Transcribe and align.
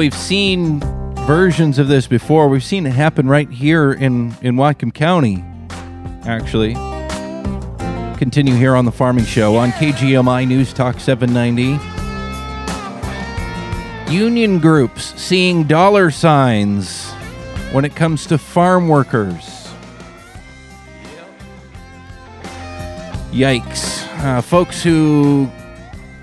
we've 0.00 0.14
seen 0.14 0.80
versions 1.26 1.78
of 1.78 1.86
this 1.86 2.06
before. 2.06 2.48
We've 2.48 2.64
seen 2.64 2.86
it 2.86 2.92
happen 2.92 3.28
right 3.28 3.50
here 3.50 3.92
in, 3.92 4.34
in 4.40 4.54
Whatcom 4.56 4.94
County, 4.94 5.44
actually. 6.24 6.72
Continue 8.16 8.54
here 8.54 8.74
on 8.76 8.86
the 8.86 8.92
Farming 8.92 9.26
Show 9.26 9.56
on 9.56 9.72
KGMI 9.72 10.48
News 10.48 10.72
Talk 10.72 10.98
790. 11.00 11.78
Union 14.10 14.58
groups 14.58 15.12
seeing 15.20 15.64
dollar 15.64 16.10
signs 16.10 17.10
when 17.72 17.84
it 17.84 17.94
comes 17.94 18.24
to 18.28 18.38
farm 18.38 18.88
workers. 18.88 19.68
Yikes. 23.32 24.08
Uh, 24.24 24.40
folks 24.40 24.82
who 24.82 25.50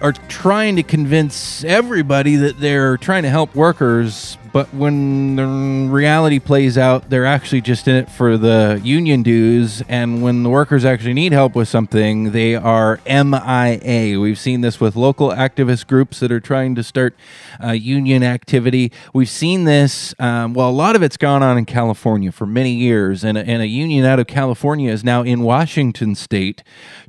are 0.01 0.13
trying 0.27 0.75
to 0.75 0.83
convince 0.83 1.63
everybody 1.63 2.35
that 2.35 2.59
they're 2.59 2.97
trying 2.97 3.23
to 3.23 3.29
help 3.29 3.55
workers, 3.55 4.37
but 4.57 4.73
when 4.73 5.35
the 5.35 5.45
reality 5.93 6.39
plays 6.39 6.79
out, 6.79 7.11
they're 7.11 7.27
actually 7.27 7.61
just 7.61 7.87
in 7.87 7.95
it 7.95 8.09
for 8.09 8.39
the 8.39 8.81
union 8.83 9.21
dues. 9.21 9.83
And 9.87 10.23
when 10.23 10.41
the 10.41 10.49
workers 10.49 10.83
actually 10.83 11.13
need 11.13 11.31
help 11.31 11.53
with 11.53 11.67
something, 11.67 12.31
they 12.31 12.55
are 12.55 12.99
MIA. 13.05 14.19
We've 14.19 14.39
seen 14.39 14.61
this 14.61 14.79
with 14.79 14.95
local 14.95 15.29
activist 15.29 15.85
groups 15.85 16.19
that 16.21 16.31
are 16.31 16.39
trying 16.39 16.73
to 16.73 16.81
start 16.81 17.15
uh, 17.63 17.73
union 17.73 18.23
activity. 18.23 18.91
We've 19.13 19.29
seen 19.29 19.65
this, 19.65 20.15
um, 20.17 20.55
well, 20.55 20.71
a 20.71 20.71
lot 20.71 20.95
of 20.95 21.03
it's 21.03 21.17
gone 21.17 21.43
on 21.43 21.59
in 21.59 21.65
California 21.65 22.31
for 22.31 22.47
many 22.47 22.71
years. 22.71 23.23
And 23.23 23.37
a, 23.37 23.41
and 23.41 23.61
a 23.61 23.67
union 23.67 24.05
out 24.05 24.17
of 24.17 24.25
California 24.25 24.91
is 24.91 25.03
now 25.03 25.21
in 25.21 25.43
Washington 25.43 26.15
state 26.15 26.63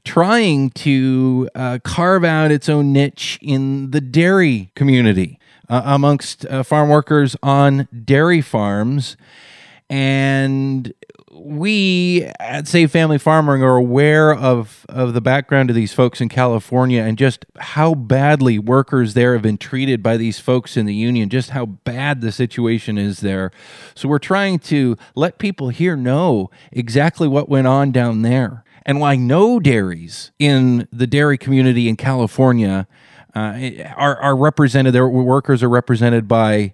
trying 0.05 0.69
to 0.85 1.49
uh, 1.55 1.79
carve 1.83 2.25
out 2.25 2.51
its 2.51 2.69
own 2.69 2.93
niche 2.93 3.39
in 3.41 3.91
the 3.93 4.03
dairy 4.03 4.71
community 4.75 5.39
uh, 5.69 5.83
amongst 5.85 6.47
uh, 6.47 6.63
farm 6.63 6.89
workers 6.89 7.37
on 7.43 7.89
dairy 8.05 8.41
farms. 8.41 9.17
And 9.91 10.93
we 11.33 12.25
at 12.41 12.67
Save 12.67 12.91
Family 12.91 13.19
Farming 13.19 13.63
are 13.63 13.77
aware 13.77 14.35
of, 14.35 14.85
of 14.89 15.15
the 15.15 15.21
background 15.21 15.71
of 15.71 15.77
these 15.77 15.93
folks 15.93 16.21
in 16.21 16.29
California 16.29 17.03
and 17.03 17.17
just 17.17 17.47
how 17.59 17.95
badly 17.95 18.59
workers 18.59 19.15
there 19.15 19.35
have 19.35 19.43
been 19.43 19.59
treated 19.59 20.03
by 20.03 20.17
these 20.17 20.39
folks 20.39 20.77
in 20.77 20.87
the 20.87 20.95
union, 20.95 21.29
just 21.29 21.51
how 21.51 21.67
bad 21.67 22.21
the 22.21 22.33
situation 22.33 22.99
is 22.99 23.21
there. 23.21 23.51
So 23.95 24.09
we're 24.09 24.19
trying 24.19 24.59
to 24.61 24.97
let 25.15 25.39
people 25.39 25.69
here 25.69 25.97
know 25.97 26.51
exactly 26.73 27.29
what 27.29 27.49
went 27.49 27.67
on 27.67 27.93
down 27.93 28.23
there 28.23 28.65
and 28.85 29.01
why 29.01 29.17
no 29.17 29.61
dairies 29.61 30.33
in 30.39 30.89
the 30.93 31.07
dairy 31.07 31.39
community 31.39 31.89
in 31.89 31.97
California 31.97 32.87
are, 33.35 34.17
are 34.21 34.37
represented, 34.37 34.95
their 34.95 35.09
workers 35.09 35.63
are 35.63 35.69
represented 35.69 36.29
by 36.29 36.73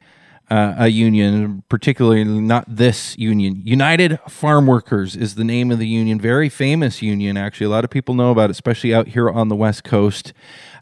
uh, 0.50 0.74
a 0.78 0.88
union, 0.88 1.62
particularly 1.68 2.24
not 2.24 2.64
this 2.68 3.16
union. 3.16 3.62
United 3.64 4.20
Farm 4.28 4.66
Workers 4.66 5.16
is 5.16 5.36
the 5.36 5.44
name 5.44 5.70
of 5.70 5.78
the 5.78 5.88
union. 5.88 6.20
Very 6.20 6.48
famous 6.48 7.00
union, 7.00 7.36
actually. 7.36 7.66
A 7.66 7.70
lot 7.70 7.84
of 7.84 7.90
people 7.90 8.14
know 8.14 8.30
about 8.30 8.50
it, 8.50 8.52
especially 8.52 8.94
out 8.94 9.08
here 9.08 9.30
on 9.30 9.48
the 9.48 9.56
West 9.56 9.84
Coast. 9.84 10.32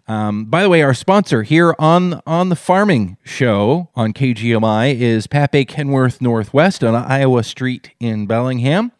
Um, 0.09 0.47
by 0.47 0.65
the 0.65 0.69
way, 0.69 0.83
our 0.83 0.95
sponsor 0.95 1.45
here 1.45 1.77
on 1.79 2.21
on 2.27 2.49
the 2.49 2.57
Farming 2.57 3.19
Show 3.23 3.89
on 3.95 4.13
KGMI 4.13 4.99
is 4.99 5.29
Pape 5.29 5.69
Kenworth 5.69 6.21
Northwest 6.21 6.83
on 6.83 6.97
Iowa 6.97 7.45
Street 7.45 7.93
in 8.01 8.27
Bellingham. 8.27 8.91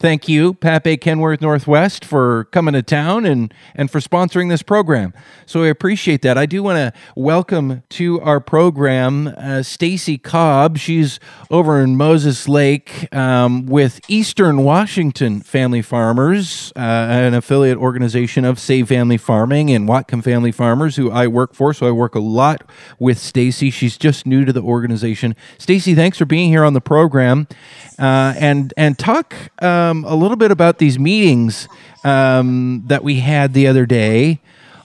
Thank 0.00 0.30
you, 0.30 0.54
Pape 0.54 0.98
Kenworth 1.02 1.42
Northwest, 1.42 2.06
for 2.06 2.44
coming 2.44 2.72
to 2.72 2.82
town 2.82 3.26
and, 3.26 3.52
and 3.74 3.90
for 3.90 4.00
sponsoring 4.00 4.48
this 4.48 4.62
program. 4.62 5.12
So 5.44 5.62
I 5.62 5.66
appreciate 5.66 6.22
that. 6.22 6.38
I 6.38 6.46
do 6.46 6.62
want 6.62 6.78
to 6.78 6.98
welcome 7.14 7.82
to 7.90 8.18
our 8.22 8.40
program 8.40 9.26
uh, 9.36 9.62
Stacy 9.62 10.16
Cobb. 10.16 10.78
She's 10.78 11.20
over 11.50 11.82
in 11.82 11.98
Moses 11.98 12.48
Lake 12.48 13.14
um, 13.14 13.66
with 13.66 14.00
Eastern 14.08 14.64
Washington 14.64 15.42
Family 15.42 15.82
Farmers, 15.82 16.72
uh, 16.76 16.78
an 16.78 17.34
affiliate 17.34 17.76
organization 17.76 18.46
of 18.46 18.58
Save 18.58 18.88
Family 18.88 19.18
Farming 19.18 19.70
and 19.70 19.86
Whatcom 19.86 20.24
Family 20.24 20.50
Farmers, 20.50 20.96
who 20.96 21.10
I 21.10 21.26
work 21.26 21.52
for. 21.52 21.74
So 21.74 21.86
I 21.86 21.90
work 21.90 22.14
a 22.14 22.20
lot 22.20 22.62
with 22.98 23.18
Stacy. 23.18 23.70
She's 23.70 23.98
just 23.98 24.24
new 24.24 24.46
to 24.46 24.52
the 24.54 24.62
organization. 24.62 25.36
Stacy, 25.58 25.94
thanks 25.94 26.16
for 26.16 26.24
being 26.24 26.48
here 26.48 26.64
on 26.64 26.72
the 26.72 26.80
program 26.80 27.48
uh, 28.00 28.32
and 28.38 28.72
and 28.78 28.98
talk 28.98 29.34
um, 29.62 29.89
a 29.90 30.14
little 30.14 30.36
bit 30.36 30.50
about 30.50 30.78
these 30.78 30.98
meetings 30.98 31.68
um, 32.04 32.82
that 32.86 33.04
we 33.04 33.20
had 33.20 33.54
the 33.54 33.66
other 33.66 33.86
day 33.86 34.40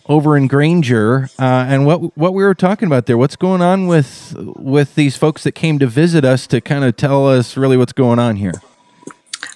over 0.08 0.38
in 0.38 0.48
Granger 0.48 1.30
uh, 1.40 1.66
and 1.68 1.86
what 1.86 2.16
what 2.18 2.34
we 2.34 2.44
were 2.44 2.54
talking 2.54 2.88
about 2.88 3.06
there. 3.06 3.18
What's 3.18 3.36
going 3.36 3.62
on 3.62 3.88
with 3.88 4.36
with 4.38 4.96
these 4.96 5.18
folks 5.18 5.44
that 5.44 5.54
came 5.54 5.80
to 5.80 5.88
visit 5.88 6.24
us 6.26 6.48
to 6.48 6.62
kind 6.62 6.84
of 6.84 6.96
tell 6.96 7.28
us 7.28 7.58
really 7.58 7.78
what's 7.78 7.94
going 7.94 8.20
on 8.20 8.36
here. 8.36 8.62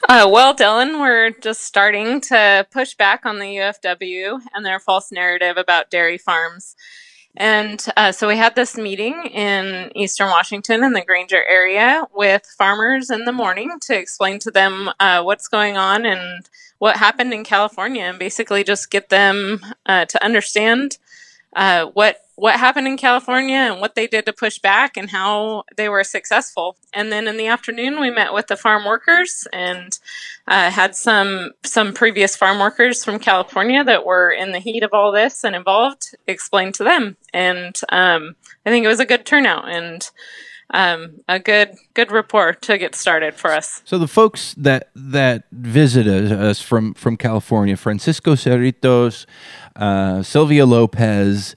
Uh, 0.08 0.28
well, 0.28 0.56
Dylan, 0.56 1.00
we're 1.00 1.30
just 1.30 1.62
starting 1.62 2.20
to 2.22 2.66
push 2.72 2.96
back 2.96 3.26
on 3.26 3.38
the 3.38 3.46
UFW 3.46 4.40
and 4.54 4.66
their 4.66 4.80
false 4.80 5.12
narrative 5.12 5.56
about 5.58 5.92
dairy 5.92 6.18
farms. 6.18 6.76
And 7.38 7.84
uh, 7.96 8.12
so 8.12 8.28
we 8.28 8.38
had 8.38 8.56
this 8.56 8.76
meeting 8.76 9.26
in 9.28 9.92
Eastern 9.96 10.30
Washington 10.30 10.84
in 10.84 10.94
the 10.94 11.06
Granger 11.06 11.44
area 11.48 12.06
with 12.14 12.46
farmers 12.58 13.10
in 13.10 13.26
the 13.26 13.32
morning 13.32 13.78
to 13.82 13.98
explain 13.98 14.40
to 14.40 14.52
them 14.52 14.90
uh, 15.00 15.22
what's 15.24 15.48
going 15.48 15.78
on 15.78 16.06
and 16.06 16.50
what 16.80 16.98
happened 16.98 17.34
in 17.34 17.44
California, 17.44 18.04
and 18.04 18.18
basically 18.18 18.64
just 18.64 18.90
get 18.90 19.10
them 19.10 19.60
uh, 19.86 20.06
to 20.06 20.24
understand 20.24 20.98
uh, 21.56 21.88
what 21.88 22.18
what 22.36 22.58
happened 22.58 22.88
in 22.88 22.96
California 22.96 23.58
and 23.58 23.82
what 23.82 23.96
they 23.96 24.08
did 24.08 24.26
to 24.26 24.32
push 24.32 24.60
back 24.60 24.96
and 24.96 25.10
how 25.10 25.64
they 25.76 25.90
were 25.90 26.06
successful. 26.06 26.78
And 26.94 27.12
then 27.12 27.28
in 27.28 27.36
the 27.36 27.48
afternoon, 27.48 28.00
we 28.00 28.10
met 28.10 28.34
with 28.34 28.48
the 28.48 28.56
farm 28.56 28.86
workers 28.86 29.46
and 29.52 29.98
uh, 30.48 30.72
had 30.72 30.96
some 30.96 31.52
some 31.66 31.94
previous 31.94 32.36
farm 32.36 32.60
workers 32.60 33.04
from 33.04 33.20
California 33.20 33.84
that 33.84 34.06
were 34.06 34.32
in 34.32 34.52
the 34.52 34.60
heat 34.60 34.84
of 34.84 34.94
all 34.94 35.12
this 35.12 35.44
and 35.44 35.56
involved. 35.56 36.16
Explained 36.28 36.76
to 36.76 36.84
them, 36.84 37.18
and 37.34 37.80
um, 37.90 38.36
I 38.66 38.70
think 38.70 38.86
it 38.86 38.90
was 38.90 39.02
a 39.02 39.06
good 39.06 39.26
turnout 39.26 39.70
and. 39.70 40.10
Um, 40.72 41.22
a 41.28 41.40
good 41.40 41.76
good 41.96 42.12
report 42.12 42.62
to 42.64 42.78
get 42.78 42.94
started 42.94 43.34
for 43.34 43.52
us. 43.52 43.82
So 43.86 43.98
the 43.98 44.08
folks 44.08 44.54
that 44.56 44.90
that 44.96 45.46
visited 45.52 46.32
us 46.32 46.62
from 46.62 46.94
from 46.94 47.18
California, 47.18 47.76
Francisco 47.76 48.36
Cerritos, 48.36 49.26
uh, 49.76 50.22
Sylvia 50.22 50.68
Lopez, 50.68 51.56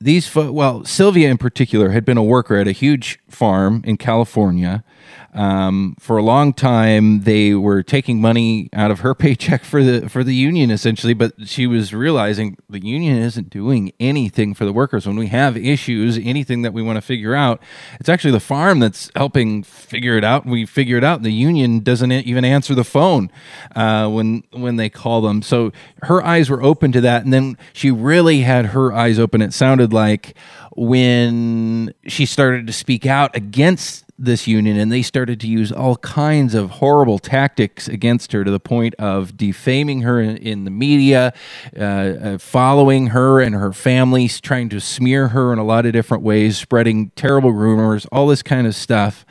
these 0.00 0.28
fo- 0.28 0.52
well 0.52 0.84
sylvia 0.84 1.30
in 1.30 1.38
particular 1.38 1.90
had 1.90 2.04
been 2.04 2.18
a 2.18 2.22
worker 2.22 2.56
at 2.56 2.68
a 2.68 2.72
huge 2.72 3.18
farm 3.28 3.80
in 3.84 3.96
california 3.96 4.84
um, 5.34 5.96
for 5.98 6.16
a 6.16 6.22
long 6.22 6.52
time, 6.52 7.22
they 7.22 7.54
were 7.54 7.82
taking 7.82 8.20
money 8.20 8.68
out 8.72 8.90
of 8.90 9.00
her 9.00 9.14
paycheck 9.24 9.64
for 9.64 9.82
the 9.82 10.08
for 10.08 10.22
the 10.22 10.34
union 10.34 10.70
essentially, 10.70 11.14
but 11.14 11.32
she 11.46 11.66
was 11.66 11.92
realizing 11.92 12.56
the 12.68 12.84
union 12.84 13.18
isn't 13.18 13.50
doing 13.50 13.92
anything 13.98 14.54
for 14.54 14.64
the 14.64 14.72
workers. 14.72 15.06
When 15.06 15.16
we 15.16 15.28
have 15.28 15.56
issues, 15.56 16.18
anything 16.18 16.62
that 16.62 16.72
we 16.72 16.82
want 16.82 16.96
to 16.96 17.02
figure 17.02 17.34
out, 17.34 17.60
it's 17.98 18.08
actually 18.08 18.32
the 18.32 18.40
farm 18.40 18.78
that's 18.78 19.10
helping 19.16 19.62
figure 19.62 20.16
it 20.16 20.24
out. 20.24 20.46
We 20.46 20.66
figure 20.66 20.96
it 20.96 21.04
out. 21.04 21.22
The 21.22 21.32
union 21.32 21.80
doesn't 21.80 22.12
even 22.12 22.44
answer 22.44 22.74
the 22.74 22.84
phone 22.84 23.30
uh, 23.74 24.08
when 24.08 24.44
when 24.52 24.76
they 24.76 24.88
call 24.88 25.20
them. 25.20 25.42
So 25.42 25.72
her 26.02 26.24
eyes 26.24 26.48
were 26.48 26.62
open 26.62 26.92
to 26.92 27.00
that, 27.02 27.24
and 27.24 27.32
then 27.32 27.58
she 27.72 27.90
really 27.90 28.40
had 28.40 28.66
her 28.66 28.92
eyes 28.92 29.18
open. 29.18 29.42
It 29.42 29.52
sounded 29.52 29.92
like 29.92 30.34
when 30.76 31.94
she 32.06 32.26
started 32.26 32.66
to 32.66 32.72
speak 32.72 33.06
out 33.06 33.34
against 33.36 34.03
this 34.18 34.46
union 34.46 34.78
and 34.78 34.92
they 34.92 35.02
started 35.02 35.40
to 35.40 35.48
use 35.48 35.72
all 35.72 35.96
kinds 35.96 36.54
of 36.54 36.70
horrible 36.70 37.18
tactics 37.18 37.88
against 37.88 38.30
her 38.32 38.44
to 38.44 38.50
the 38.50 38.60
point 38.60 38.94
of 38.94 39.36
defaming 39.36 40.02
her 40.02 40.20
in, 40.20 40.64
the 40.64 40.70
media, 40.70 41.32
uh, 41.76 41.82
uh, 41.82 42.38
following 42.38 43.08
her 43.08 43.40
and 43.40 43.54
her 43.54 43.72
family, 43.72 44.28
trying 44.28 44.68
to 44.68 44.80
smear 44.80 45.28
her 45.28 45.52
in 45.52 45.58
a 45.58 45.64
lot 45.64 45.84
of 45.84 45.92
different 45.92 46.22
ways, 46.22 46.56
spreading 46.56 47.10
terrible 47.16 47.52
rumors, 47.52 48.06
all 48.12 48.28
this 48.28 48.42
kind 48.42 48.66
of 48.66 48.74
stuff. 48.74 49.26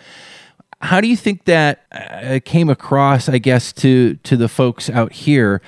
How 0.82 1.00
do 1.00 1.08
you 1.08 1.16
think 1.16 1.46
that 1.46 1.86
uh, 1.94 2.42
came 2.44 2.70
across? 2.70 3.30
I 3.30 3.38
guess 3.38 3.72
to 3.74 4.16
to 4.16 4.36
the 4.36 4.50
folks 4.50 4.90
out 4.90 5.14
here. 5.14 5.62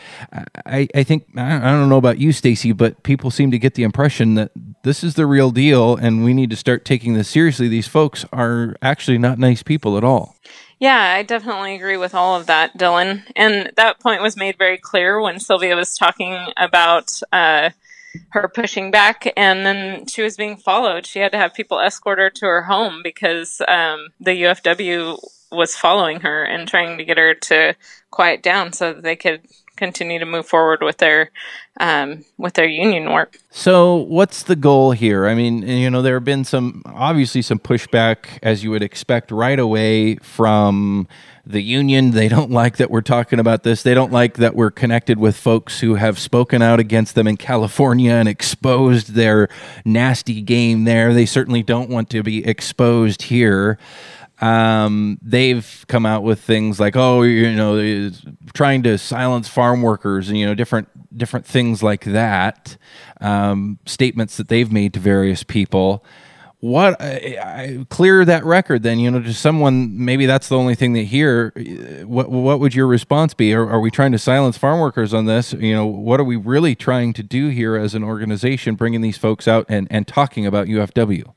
I, 0.65 0.89
I 0.93 1.03
think 1.03 1.25
I 1.37 1.57
don't 1.59 1.87
know 1.87 1.97
about 1.97 2.17
you, 2.17 2.33
Stacy, 2.33 2.73
but 2.73 3.01
people 3.03 3.31
seem 3.31 3.49
to 3.51 3.57
get 3.57 3.75
the 3.75 3.83
impression 3.83 4.35
that 4.35 4.51
this 4.85 5.03
is 5.03 5.15
the 5.15 5.25
real 5.25 5.49
deal, 5.49 5.95
and 5.95 6.23
we 6.23 6.33
need 6.33 6.51
to 6.51 6.55
start 6.55 6.85
taking 6.85 7.15
this 7.15 7.27
seriously. 7.27 7.67
These 7.67 7.87
folks 7.87 8.23
are 8.31 8.75
actually 8.83 9.17
not 9.17 9.39
nice 9.39 9.63
people 9.63 9.97
at 9.97 10.03
all. 10.03 10.35
Yeah, 10.79 11.15
I 11.17 11.23
definitely 11.23 11.75
agree 11.75 11.97
with 11.97 12.13
all 12.13 12.35
of 12.35 12.45
that, 12.45 12.77
Dylan. 12.77 13.23
And 13.35 13.71
that 13.77 13.99
point 13.99 14.21
was 14.21 14.37
made 14.37 14.59
very 14.59 14.77
clear 14.77 15.19
when 15.19 15.39
Sylvia 15.39 15.75
was 15.75 15.97
talking 15.97 16.37
about. 16.55 17.19
Uh, 17.33 17.71
her 18.29 18.47
pushing 18.47 18.91
back, 18.91 19.29
and 19.35 19.65
then 19.65 20.05
she 20.05 20.21
was 20.21 20.37
being 20.37 20.55
followed. 20.55 21.05
She 21.05 21.19
had 21.19 21.33
to 21.33 21.37
have 21.37 21.53
people 21.53 21.81
escort 21.81 22.17
her 22.17 22.29
to 22.29 22.45
her 22.45 22.61
home 22.61 23.01
because 23.03 23.61
um, 23.67 24.07
the 24.21 24.43
UFW 24.43 25.19
was 25.51 25.75
following 25.75 26.21
her 26.21 26.43
and 26.45 26.65
trying 26.65 26.97
to 26.97 27.03
get 27.03 27.17
her 27.17 27.33
to 27.33 27.75
quiet 28.11 28.41
down 28.41 28.71
so 28.71 28.93
that 28.93 29.03
they 29.03 29.17
could 29.17 29.41
continue 29.75 30.19
to 30.19 30.25
move 30.25 30.45
forward 30.45 30.81
with 30.81 30.97
their 30.97 31.31
um, 31.79 32.23
with 32.37 32.53
their 32.53 32.67
union 32.67 33.11
work. 33.11 33.37
So, 33.51 33.95
what's 33.95 34.43
the 34.43 34.55
goal 34.55 34.91
here? 34.91 35.27
I 35.27 35.35
mean, 35.35 35.67
you 35.67 35.89
know, 35.89 36.01
there 36.01 36.15
have 36.15 36.23
been 36.23 36.45
some 36.45 36.81
obviously 36.85 37.41
some 37.41 37.59
pushback, 37.59 38.39
as 38.41 38.63
you 38.63 38.71
would 38.71 38.83
expect, 38.83 39.31
right 39.31 39.59
away 39.59 40.15
from 40.17 41.07
the 41.45 41.61
union. 41.61 42.11
They 42.11 42.27
don't 42.27 42.51
like 42.61 42.77
that 42.77 42.89
we're 42.89 43.01
talking 43.01 43.39
about 43.39 43.63
this. 43.63 43.83
They 43.83 43.93
don't 43.93 44.11
like 44.11 44.35
that 44.35 44.55
we're 44.55 44.71
connected 44.71 45.19
with 45.19 45.35
folks 45.35 45.79
who 45.79 45.95
have 45.95 46.17
spoken 46.17 46.61
out 46.61 46.79
against 46.79 47.15
them 47.15 47.27
in 47.27 47.37
California 47.37 48.13
and 48.13 48.27
exposed 48.27 49.09
their 49.13 49.49
nasty 49.83 50.41
game 50.41 50.85
there. 50.85 51.13
They 51.13 51.25
certainly 51.25 51.63
don't 51.63 51.89
want 51.89 52.09
to 52.11 52.23
be 52.23 52.45
exposed 52.45 53.23
here 53.23 53.77
um, 54.41 55.17
they've 55.21 55.85
come 55.87 56.05
out 56.05 56.23
with 56.23 56.41
things 56.41 56.79
like, 56.79 56.95
oh, 56.95 57.21
you 57.21 57.53
know, 57.53 58.11
trying 58.53 58.83
to 58.83 58.97
silence 58.97 59.47
farm 59.47 59.81
workers, 59.81 60.29
and 60.29 60.37
you 60.37 60.45
know, 60.45 60.55
different 60.55 60.89
different 61.17 61.45
things 61.45 61.81
like 61.81 62.03
that. 62.05 62.77
Um, 63.21 63.79
statements 63.85 64.37
that 64.37 64.49
they've 64.49 64.71
made 64.71 64.93
to 64.93 64.99
various 64.99 65.43
people. 65.43 66.03
What 66.59 66.99
I, 66.99 67.37
I, 67.41 67.85
clear 67.89 68.25
that 68.25 68.43
record? 68.43 68.83
Then 68.83 68.99
you 68.99 69.11
know, 69.11 69.21
to 69.21 69.33
someone 69.33 70.03
maybe 70.03 70.25
that's 70.25 70.49
the 70.49 70.57
only 70.57 70.75
thing 70.75 70.93
they 70.93 71.05
hear. 71.05 71.53
What 72.05 72.29
what 72.29 72.59
would 72.59 72.75
your 72.75 72.87
response 72.87 73.33
be? 73.33 73.53
Are, 73.53 73.69
are 73.69 73.79
we 73.79 73.91
trying 73.91 74.11
to 74.13 74.17
silence 74.17 74.57
farm 74.57 74.79
workers 74.79 75.13
on 75.13 75.25
this? 75.25 75.53
You 75.53 75.75
know, 75.75 75.85
what 75.85 76.19
are 76.19 76.23
we 76.23 76.35
really 76.35 76.75
trying 76.75 77.13
to 77.13 77.23
do 77.23 77.49
here 77.49 77.75
as 77.75 77.93
an 77.93 78.03
organization, 78.03 78.75
bringing 78.75 79.01
these 79.01 79.17
folks 79.17 79.47
out 79.47 79.65
and 79.69 79.87
and 79.89 80.07
talking 80.07 80.45
about 80.45 80.67
UFW? 80.67 81.33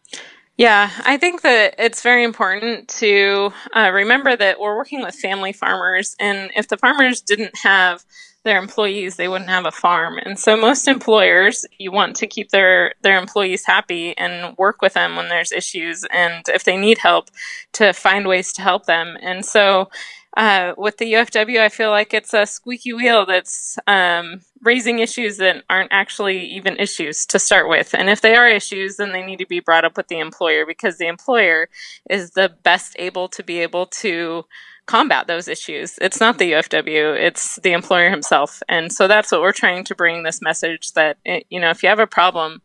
Yeah, 0.59 0.91
I 1.05 1.19
think 1.19 1.43
that 1.43 1.77
it's 1.79 2.03
very 2.03 2.25
important 2.25 2.89
to 2.99 3.53
uh, 3.77 3.91
remember 3.95 4.37
that 4.37 4.59
we're 4.59 4.77
working 4.77 5.03
with 5.03 5.15
family 5.15 5.53
farmers, 5.53 6.17
and 6.19 6.51
if 6.57 6.67
the 6.67 6.77
farmers 6.77 7.21
didn't 7.21 7.57
have 7.63 8.05
their 8.45 8.59
employees, 8.59 9.17
they 9.17 9.29
wouldn't 9.29 9.51
have 9.51 9.67
a 9.67 9.71
farm. 9.71 10.19
And 10.19 10.37
so, 10.37 10.57
most 10.57 10.89
employers, 10.89 11.65
you 11.79 11.93
want 11.93 12.17
to 12.17 12.27
keep 12.27 12.51
their 12.51 12.95
their 13.03 13.19
employees 13.19 13.65
happy 13.67 14.19
and 14.19 14.57
work 14.59 14.83
with 14.83 14.95
them 14.95 15.15
when 15.15 15.29
there's 15.29 15.53
issues, 15.53 16.05
and 16.13 16.45
if 16.49 16.65
they 16.65 16.77
need 16.77 16.99
help, 16.99 17.31
to 17.75 17.93
find 17.93 18.27
ways 18.27 18.53
to 18.55 18.63
help 18.63 18.87
them. 18.87 19.17
And 19.23 19.45
so, 19.45 19.89
uh, 20.39 20.73
with 20.79 20.99
the 20.99 21.15
UFW, 21.15 21.59
I 21.59 21.69
feel 21.69 21.91
like 21.91 22.15
it's 22.15 22.33
a 22.33 22.47
squeaky 22.47 22.93
wheel 22.93 23.27
that's 23.27 23.77
um, 23.89 24.43
raising 24.63 25.01
issues 25.01 25.37
that 25.39 25.65
aren't 25.69 25.91
actually 25.91 26.47
even 26.47 26.77
issues 26.79 27.27
to 27.27 27.41
start 27.41 27.69
with. 27.69 27.93
And 27.93 28.09
if 28.09 28.21
they 28.21 28.37
are 28.37 28.49
issues, 28.49 28.97
then 28.97 29.11
they 29.11 29.27
need 29.27 29.41
to 29.41 29.47
be 29.47 29.59
brought 29.59 29.85
up 29.85 29.97
with 29.97 30.07
the 30.07 30.21
employer 30.21 30.65
because 30.65 30.97
the 30.97 31.09
employer 31.09 31.69
is 32.09 32.31
the 32.31 32.55
best 32.63 32.95
able 33.01 33.27
to 33.31 33.43
be 33.43 33.59
able 33.59 33.87
to 33.87 34.45
combat 34.87 35.27
those 35.27 35.49
issues. 35.49 35.99
It's 36.01 36.21
not 36.21 36.39
the 36.39 36.53
UFW, 36.53 37.21
it's 37.21 37.57
the 37.57 37.73
employer 37.73 38.09
himself. 38.09 38.63
And 38.69 38.93
so 38.93 39.09
that's 39.09 39.33
what 39.33 39.41
we're 39.41 39.51
trying 39.51 39.83
to 39.85 39.95
bring 39.97 40.23
this 40.23 40.41
message 40.41 40.93
that, 40.93 41.19
it, 41.25 41.47
you 41.51 41.61
know, 41.61 41.71
if 41.71 41.83
you 41.83 41.89
have 41.89 41.99
a 41.99 42.07
problem, 42.07 42.63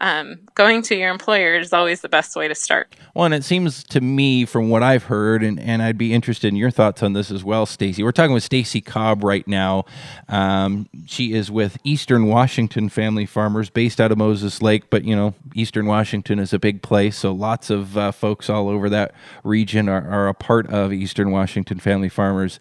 um, 0.00 0.38
going 0.54 0.82
to 0.82 0.96
your 0.96 1.10
employer 1.10 1.56
is 1.56 1.72
always 1.72 2.00
the 2.00 2.08
best 2.08 2.36
way 2.36 2.48
to 2.48 2.54
start. 2.54 2.94
Well, 3.14 3.24
and 3.24 3.34
it 3.34 3.44
seems 3.44 3.82
to 3.84 4.00
me, 4.00 4.44
from 4.44 4.68
what 4.68 4.82
I've 4.82 5.04
heard, 5.04 5.42
and, 5.42 5.58
and 5.58 5.82
I'd 5.82 5.98
be 5.98 6.12
interested 6.12 6.48
in 6.48 6.56
your 6.56 6.70
thoughts 6.70 7.02
on 7.02 7.12
this 7.12 7.30
as 7.30 7.42
well, 7.42 7.66
Stacy. 7.66 8.02
We're 8.02 8.12
talking 8.12 8.34
with 8.34 8.44
Stacy 8.44 8.80
Cobb 8.80 9.24
right 9.24 9.46
now. 9.46 9.84
Um, 10.28 10.88
she 11.06 11.32
is 11.32 11.50
with 11.50 11.78
Eastern 11.84 12.26
Washington 12.26 12.88
Family 12.88 13.26
Farmers, 13.26 13.70
based 13.70 14.00
out 14.00 14.12
of 14.12 14.18
Moses 14.18 14.62
Lake, 14.62 14.90
but 14.90 15.04
you 15.04 15.16
know, 15.16 15.34
Eastern 15.54 15.86
Washington 15.86 16.38
is 16.38 16.52
a 16.52 16.58
big 16.58 16.82
place, 16.82 17.16
so 17.16 17.32
lots 17.32 17.70
of 17.70 17.96
uh, 17.96 18.12
folks 18.12 18.48
all 18.48 18.68
over 18.68 18.88
that 18.88 19.12
region 19.42 19.88
are, 19.88 20.08
are 20.08 20.28
a 20.28 20.34
part 20.34 20.68
of 20.68 20.92
Eastern 20.92 21.30
Washington 21.30 21.80
Family 21.80 22.08
Farmers. 22.08 22.60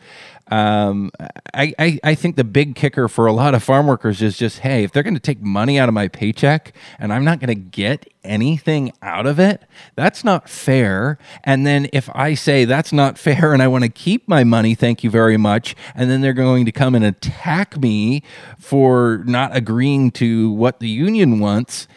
Um, 0.50 1.12
I, 1.54 1.74
I, 1.78 2.00
I 2.04 2.16
think 2.16 2.36
the 2.36 2.44
big 2.44 2.76
kicker 2.76 3.08
for 3.08 3.26
a 3.26 3.34
lot 3.34 3.54
of 3.54 3.64
farm 3.64 3.88
workers 3.88 4.22
is 4.22 4.38
just, 4.38 4.60
hey, 4.60 4.84
if 4.84 4.92
they're 4.92 5.04
going 5.04 5.14
to 5.14 5.20
take 5.20 5.42
money 5.42 5.78
out 5.80 5.90
of 5.90 5.94
my 5.94 6.08
paycheck 6.08 6.74
and 7.00 7.12
I'm 7.12 7.26
not 7.26 7.40
going 7.40 7.50
to 7.50 7.56
get 7.56 8.08
anything 8.24 8.94
out 9.02 9.26
of 9.26 9.40
it, 9.40 9.64
that's 9.96 10.24
not 10.24 10.50
fair. 10.50 11.18
And 11.44 11.66
then 11.66 11.90
if 11.92 12.10
I 12.16 12.34
say 12.34 12.66
that's 12.66 12.94
not 12.94 13.18
fair 13.18 13.54
and 13.54 13.62
I 13.62 13.68
want 13.68 13.84
to 13.84 13.90
keep 13.90 14.28
my 14.28 14.44
money, 14.44 14.76
thank 14.76 15.04
you 15.04 15.10
very 15.10 15.38
much, 15.38 15.76
and 15.96 16.10
then 16.10 16.22
they're 16.22 16.34
going 16.34 16.66
to 16.66 16.72
come 16.72 16.96
and 16.96 17.04
attack 17.04 17.78
me 17.78 18.24
for 18.58 19.24
not 19.26 19.56
agreeing 19.56 20.12
to 20.12 20.52
what 20.52 20.80
the 20.80 20.90
union 20.90 21.40
wants 21.40 21.88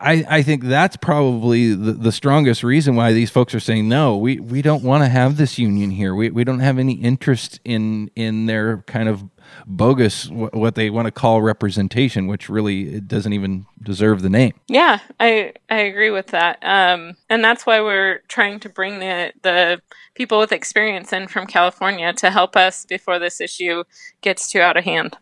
I, 0.00 0.24
I 0.28 0.42
think 0.42 0.64
that's 0.64 0.96
probably 0.96 1.74
the, 1.74 1.92
the 1.92 2.12
strongest 2.12 2.62
reason 2.62 2.96
why 2.96 3.12
these 3.12 3.30
folks 3.30 3.54
are 3.54 3.60
saying 3.60 3.88
no. 3.88 4.16
We 4.16 4.38
we 4.40 4.62
don't 4.62 4.82
want 4.82 5.02
to 5.02 5.08
have 5.08 5.36
this 5.36 5.58
union 5.58 5.90
here. 5.90 6.14
We 6.14 6.30
we 6.30 6.44
don't 6.44 6.60
have 6.60 6.78
any 6.78 6.94
interest 6.94 7.60
in 7.64 8.10
in 8.16 8.46
their 8.46 8.78
kind 8.82 9.08
of 9.08 9.24
bogus 9.66 10.28
what 10.28 10.74
they 10.74 10.90
want 10.90 11.06
to 11.06 11.12
call 11.12 11.42
representation, 11.42 12.26
which 12.26 12.48
really 12.48 13.00
doesn't 13.00 13.32
even 13.32 13.66
deserve 13.82 14.22
the 14.22 14.30
name. 14.30 14.52
Yeah, 14.68 15.00
I 15.20 15.52
I 15.70 15.80
agree 15.80 16.10
with 16.10 16.28
that. 16.28 16.58
Um, 16.62 17.16
and 17.28 17.44
that's 17.44 17.66
why 17.66 17.80
we're 17.80 18.20
trying 18.28 18.60
to 18.60 18.68
bring 18.68 18.98
the 18.98 19.32
the 19.42 19.80
people 20.14 20.38
with 20.38 20.52
experience 20.52 21.12
in 21.12 21.28
from 21.28 21.46
California 21.46 22.12
to 22.14 22.30
help 22.30 22.56
us 22.56 22.86
before 22.86 23.18
this 23.18 23.40
issue 23.40 23.84
gets 24.22 24.50
too 24.50 24.60
out 24.60 24.76
of 24.76 24.84
hand 24.84 25.16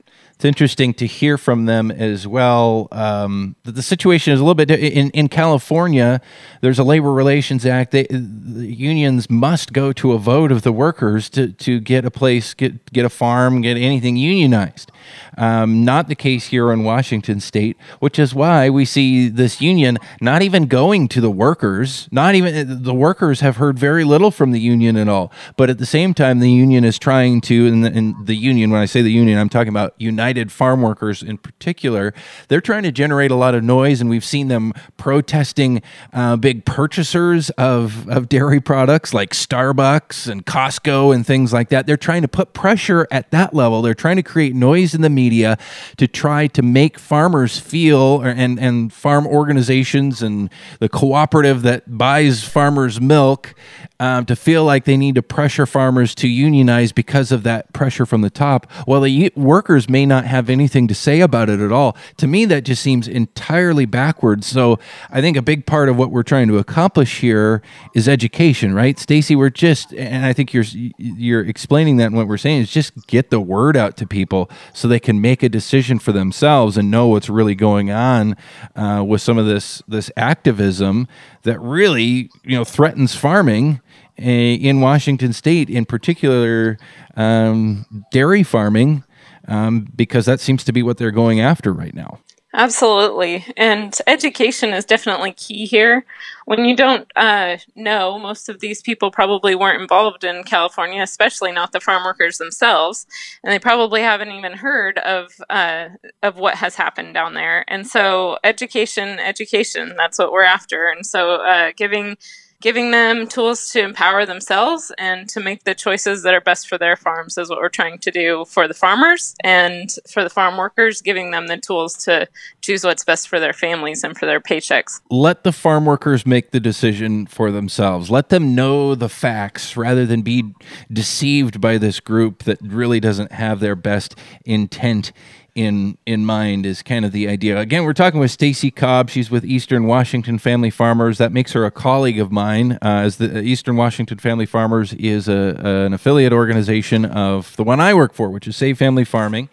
it's 0.45 0.49
interesting 0.51 0.93
to 0.93 1.07
hear 1.07 1.39
from 1.39 1.65
them 1.65 1.91
as 1.91 2.29
well. 2.29 2.89
Um, 2.93 3.57
that 3.65 3.73
the 3.77 3.83
situation 3.83 4.35
is 4.35 4.41
a 4.41 4.43
little 4.43 4.55
bit 4.55 4.71
in 4.71 5.09
in 5.13 5.29
California. 5.29 6.21
There's 6.61 6.79
a 6.79 6.85
labor 6.85 7.15
relations 7.15 7.65
act. 7.65 7.93
They, 7.93 8.07
the 8.11 8.67
unions 8.67 9.31
must 9.31 9.73
go 9.73 9.91
to 9.95 10.13
a 10.13 10.19
vote 10.19 10.53
of 10.53 10.61
the 10.61 10.71
workers 10.71 11.31
to, 11.31 11.49
to 11.53 11.81
get 11.81 12.05
a 12.05 12.11
place, 12.11 12.53
get 12.53 12.93
get 12.93 13.07
a 13.07 13.09
farm, 13.09 13.63
get 13.63 13.79
anything 13.79 14.17
unionized. 14.17 14.93
Um, 15.37 15.85
not 15.85 16.09
the 16.09 16.15
case 16.15 16.47
here 16.49 16.71
in 16.71 16.85
Washington 16.85 17.41
State, 17.41 17.77
which 18.01 18.19
is 18.19 18.35
why 18.35 18.71
we 18.71 18.85
see 18.85 19.29
this 19.29 19.61
union 19.61 19.99
not 20.21 20.43
even 20.43 20.67
going 20.67 21.09
to 21.09 21.21
the 21.21 21.31
workers. 21.31 22.09
Not 22.13 22.35
even 22.35 22.83
the 22.83 22.95
workers 22.95 23.41
have 23.41 23.57
heard 23.57 23.79
very 23.79 24.05
little 24.05 24.31
from 24.31 24.53
the 24.53 24.61
union 24.61 24.97
at 24.97 25.09
all. 25.09 25.33
But 25.57 25.71
at 25.71 25.79
the 25.79 25.87
same 25.87 26.15
time, 26.15 26.41
the 26.41 26.51
union 26.51 26.85
is 26.85 26.99
trying 26.99 27.41
to, 27.43 27.67
and 27.67 27.85
the, 27.85 27.91
and 27.91 28.27
the 28.27 28.37
union. 28.37 28.71
When 28.71 28.81
I 28.81 28.87
say 28.87 29.03
the 29.03 29.11
union, 29.11 29.39
I'm 29.39 29.49
talking 29.49 29.71
about 29.71 29.95
United 29.99 30.34
Farm 30.51 30.83
Workers 30.83 31.23
in 31.23 31.39
particular. 31.39 32.15
They're 32.49 32.61
trying 32.61 32.83
to 32.85 32.93
generate 32.93 33.31
a 33.31 33.37
lot 33.37 33.55
of 33.55 33.63
noise, 33.65 34.01
and 34.01 34.11
we've 34.11 34.25
seen 34.25 34.49
them 34.49 34.73
protesting 34.97 35.83
uh, 36.13 36.37
big 36.37 36.65
purchasers 36.65 37.51
of 37.51 38.09
of 38.09 38.29
dairy 38.29 38.61
products 38.61 39.15
like 39.15 39.31
Starbucks 39.31 40.29
and 40.29 40.45
Costco 40.45 41.15
and 41.15 41.27
things 41.27 41.53
like 41.53 41.69
that. 41.71 41.87
They're 41.87 41.97
trying 41.97 42.23
to 42.23 42.29
put 42.29 42.53
pressure 42.53 43.07
at 43.11 43.31
that 43.31 43.55
level. 43.55 43.83
They're 43.83 43.95
trying 43.95 44.17
to 44.17 44.23
create 44.23 44.55
noise 44.55 44.95
in 44.95 45.01
the 45.01 45.11
media 45.11 45.59
to 45.97 46.07
try 46.07 46.47
to 46.49 46.63
make 46.63 46.99
farmers 46.99 47.59
feel 47.59 48.23
and, 48.23 48.59
and 48.59 48.93
farm 48.93 49.27
organizations 49.27 50.23
and 50.23 50.51
the 50.81 50.89
cooperative 50.89 51.63
that 51.63 51.99
buys 51.99 52.45
farmers' 52.45 53.01
milk 53.01 53.55
um, 54.01 54.27
to 54.27 54.37
feel 54.37 54.65
like 54.65 54.85
they 54.85 54.97
need 54.97 55.15
to 55.15 55.23
pressure 55.23 55.67
farmers 55.67 56.15
to 56.17 56.29
unionize 56.29 56.93
because 56.93 57.33
of 57.33 57.43
that 57.45 57.73
pressure 57.73 58.07
from 58.07 58.21
the 58.21 58.31
top. 58.31 58.67
Well, 58.87 59.01
the 59.01 59.33
workers 59.35 59.89
may 59.89 60.05
not 60.07 60.14
have 60.23 60.49
anything 60.49 60.87
to 60.89 60.95
say 60.95 61.21
about 61.21 61.49
it 61.51 61.61
at 61.61 61.73
all. 61.73 61.97
To 62.19 62.27
me, 62.27 62.45
that 62.47 62.65
just 62.65 62.83
seems 62.83 63.09
entirely 63.09 63.87
backwards. 63.87 64.47
So 64.47 64.79
I 65.11 65.21
think 65.21 65.37
a 65.37 65.43
big 65.43 65.67
part 65.67 65.89
of 65.89 65.97
what 65.97 66.11
we're 66.11 66.23
trying 66.23 66.49
to 66.49 66.59
accomplish 66.59 67.21
here 67.21 67.63
is 67.95 68.09
education, 68.09 68.75
right, 68.75 68.99
Stacy? 68.99 69.37
We're 69.37 69.51
just, 69.51 69.93
and 69.93 70.25
I 70.25 70.33
think 70.33 70.55
you're 70.55 70.65
you're 70.99 71.45
explaining 71.45 71.97
that. 71.99 72.07
And 72.07 72.17
what 72.17 72.29
we're 72.29 72.37
saying 72.37 72.63
is 72.63 72.71
just 72.71 73.07
get 73.07 73.31
the 73.31 73.41
word 73.41 73.77
out 73.77 73.97
to 73.99 74.07
people 74.07 74.51
so 74.73 74.89
they 74.89 75.01
can 75.01 75.21
make 75.21 75.43
a 75.43 75.49
decision 75.49 75.99
for 75.99 76.13
themselves 76.13 76.77
and 76.77 76.91
know 76.91 77.09
what's 77.09 77.29
really 77.29 77.55
going 77.55 77.91
on 77.91 78.37
uh, 78.77 79.05
with 79.07 79.21
some 79.21 79.39
of 79.39 79.47
this 79.47 79.83
this 79.89 80.11
activism 80.17 81.09
that 81.43 81.61
really 81.61 82.31
you 82.45 82.57
know 82.57 82.65
threatens 82.65 83.15
farming 83.15 83.81
eh, 84.19 84.57
in 84.57 84.81
Washington 84.81 85.33
State, 85.33 85.71
in 85.71 85.85
particular 85.85 86.79
um, 87.17 88.05
dairy 88.11 88.43
farming, 88.43 89.04
um, 89.49 89.89
because 89.95 90.27
that 90.27 90.41
seems 90.41 90.65
to 90.65 90.73
be 90.73 90.83
what 90.83 90.99
they're 90.99 91.11
going 91.11 91.41
after 91.41 91.73
right 91.73 91.95
now. 91.95 92.21
Absolutely. 92.57 93.45
And 93.57 93.99
education 94.07 94.73
is 94.73 94.85
definitely 94.85 95.33
key 95.33 95.67
here. 95.67 96.07
When 96.45 96.65
you 96.65 96.77
don't 96.77 97.11
uh, 97.17 97.57
know, 97.75 98.17
most 98.17 98.49
of 98.49 98.61
these 98.61 98.81
people 98.81 99.11
probably 99.11 99.57
weren't 99.57 99.83
involved 99.83 100.23
in 100.23 100.45
California, 100.45 101.03
especially 101.03 101.51
not 101.51 101.73
the 101.73 101.81
farm 101.81 102.05
workers 102.05 102.39
themselves. 102.39 103.07
And 103.43 103.53
they 103.53 103.59
probably 103.59 104.03
haven't 104.03 104.31
even 104.31 104.53
heard 104.53 104.99
of, 104.99 105.33
uh, 105.51 105.89
of 106.23 106.37
what 106.37 106.55
has 106.55 106.77
happened 106.77 107.13
down 107.13 107.35
there. 107.35 107.65
And 107.67 107.89
so, 107.89 108.39
education, 108.45 109.19
education, 109.19 109.95
that's 109.97 110.21
what 110.21 110.31
we're 110.31 110.45
after. 110.45 110.87
And 110.87 111.05
so, 111.05 111.43
uh, 111.43 111.73
giving 111.77 112.17
giving 112.65 112.93
them 112.93 113.27
tools 113.27 113.69
to 113.69 113.83
empower 113.83 114.25
themselves 114.25 114.91
and 114.97 115.29
to 115.29 115.39
make 115.39 115.65
the 115.65 115.75
choices 115.75 116.23
that 116.23 116.33
are 116.33 116.41
best 116.41 116.67
for 116.67 116.79
their 116.79 116.97
farms 116.97 117.37
is 117.37 117.51
what 117.51 117.59
we're 117.59 117.69
trying 117.69 117.99
to 117.99 118.11
do 118.11 118.43
for 118.47 118.67
the 118.67 118.73
farmers 118.73 119.37
and 119.45 119.97
for 120.11 120.23
the 120.23 120.31
farm 120.31 120.57
workers, 120.57 121.03
giving 121.03 121.31
them 121.31 121.47
the 121.47 121.59
tools 121.59 121.95
to 121.95 122.27
choose 122.63 122.83
what's 122.83 123.05
best 123.05 123.29
for 123.29 123.39
their 123.39 123.53
families 123.53 124.03
and 124.03 124.17
for 124.17 124.25
their 124.25 124.41
paychecks. 124.41 125.03
Let 125.11 125.45
the 125.45 125.53
farm 125.53 125.85
workers 125.85 126.25
make 126.25 126.53
the 126.53 126.59
decision 126.59 127.27
for 127.27 127.51
themselves. 127.51 128.11
Let 128.11 128.31
them 128.31 128.55
know 128.55 128.95
the 128.95 129.11
facts 129.11 129.77
rather 129.77 130.07
than 130.07 130.23
be 130.23 130.55
deceived 130.91 131.61
by 131.61 131.77
this 131.77 132.01
group 132.01 132.45
that 132.45 132.57
really 132.63 132.99
doesn't 132.99 133.33
have 133.33 133.61
their 133.61 133.77
best 133.77 134.17
intent 134.47 135.13
in 135.55 135.97
in 136.05 136.25
mind 136.25 136.67
is 136.67 136.83
kind 136.83 137.05
of 137.05 137.13
the 137.13 137.29
idea. 137.29 137.59
Again, 137.59 137.85
we're 137.85 137.93
talking 137.93 138.19
with 138.19 138.31
Stacy 138.31 138.71
Cobb. 138.71 139.09
She's 139.09 139.31
with 139.31 139.45
Eastern 139.45 139.87
Washington 139.87 140.39
Family 140.39 140.71
Farmers. 140.71 141.19
That 141.19 141.33
makes 141.33 141.53
her 141.53 141.65
a 141.65 141.71
colleague 141.71 142.19
of 142.19 142.33
mine, 142.33 142.73
uh, 142.73 142.79
as 142.83 143.19
the 143.19 143.41
Eastern 143.41 143.77
Washington 143.77 144.19
Family 144.19 144.47
Farmers 144.47 144.93
is 144.95 145.29
a, 145.29 145.61
an 145.65 145.93
affiliate 145.93 146.33
organization 146.33 147.05
of 147.05 147.55
the 147.57 147.63
one 147.63 147.81
I 147.81 147.95
work 147.95 148.15
for, 148.15 148.31
which 148.31 148.49
is 148.49 148.57
Save 148.57 148.79
Family 148.79 149.05
Farming. 149.05 149.49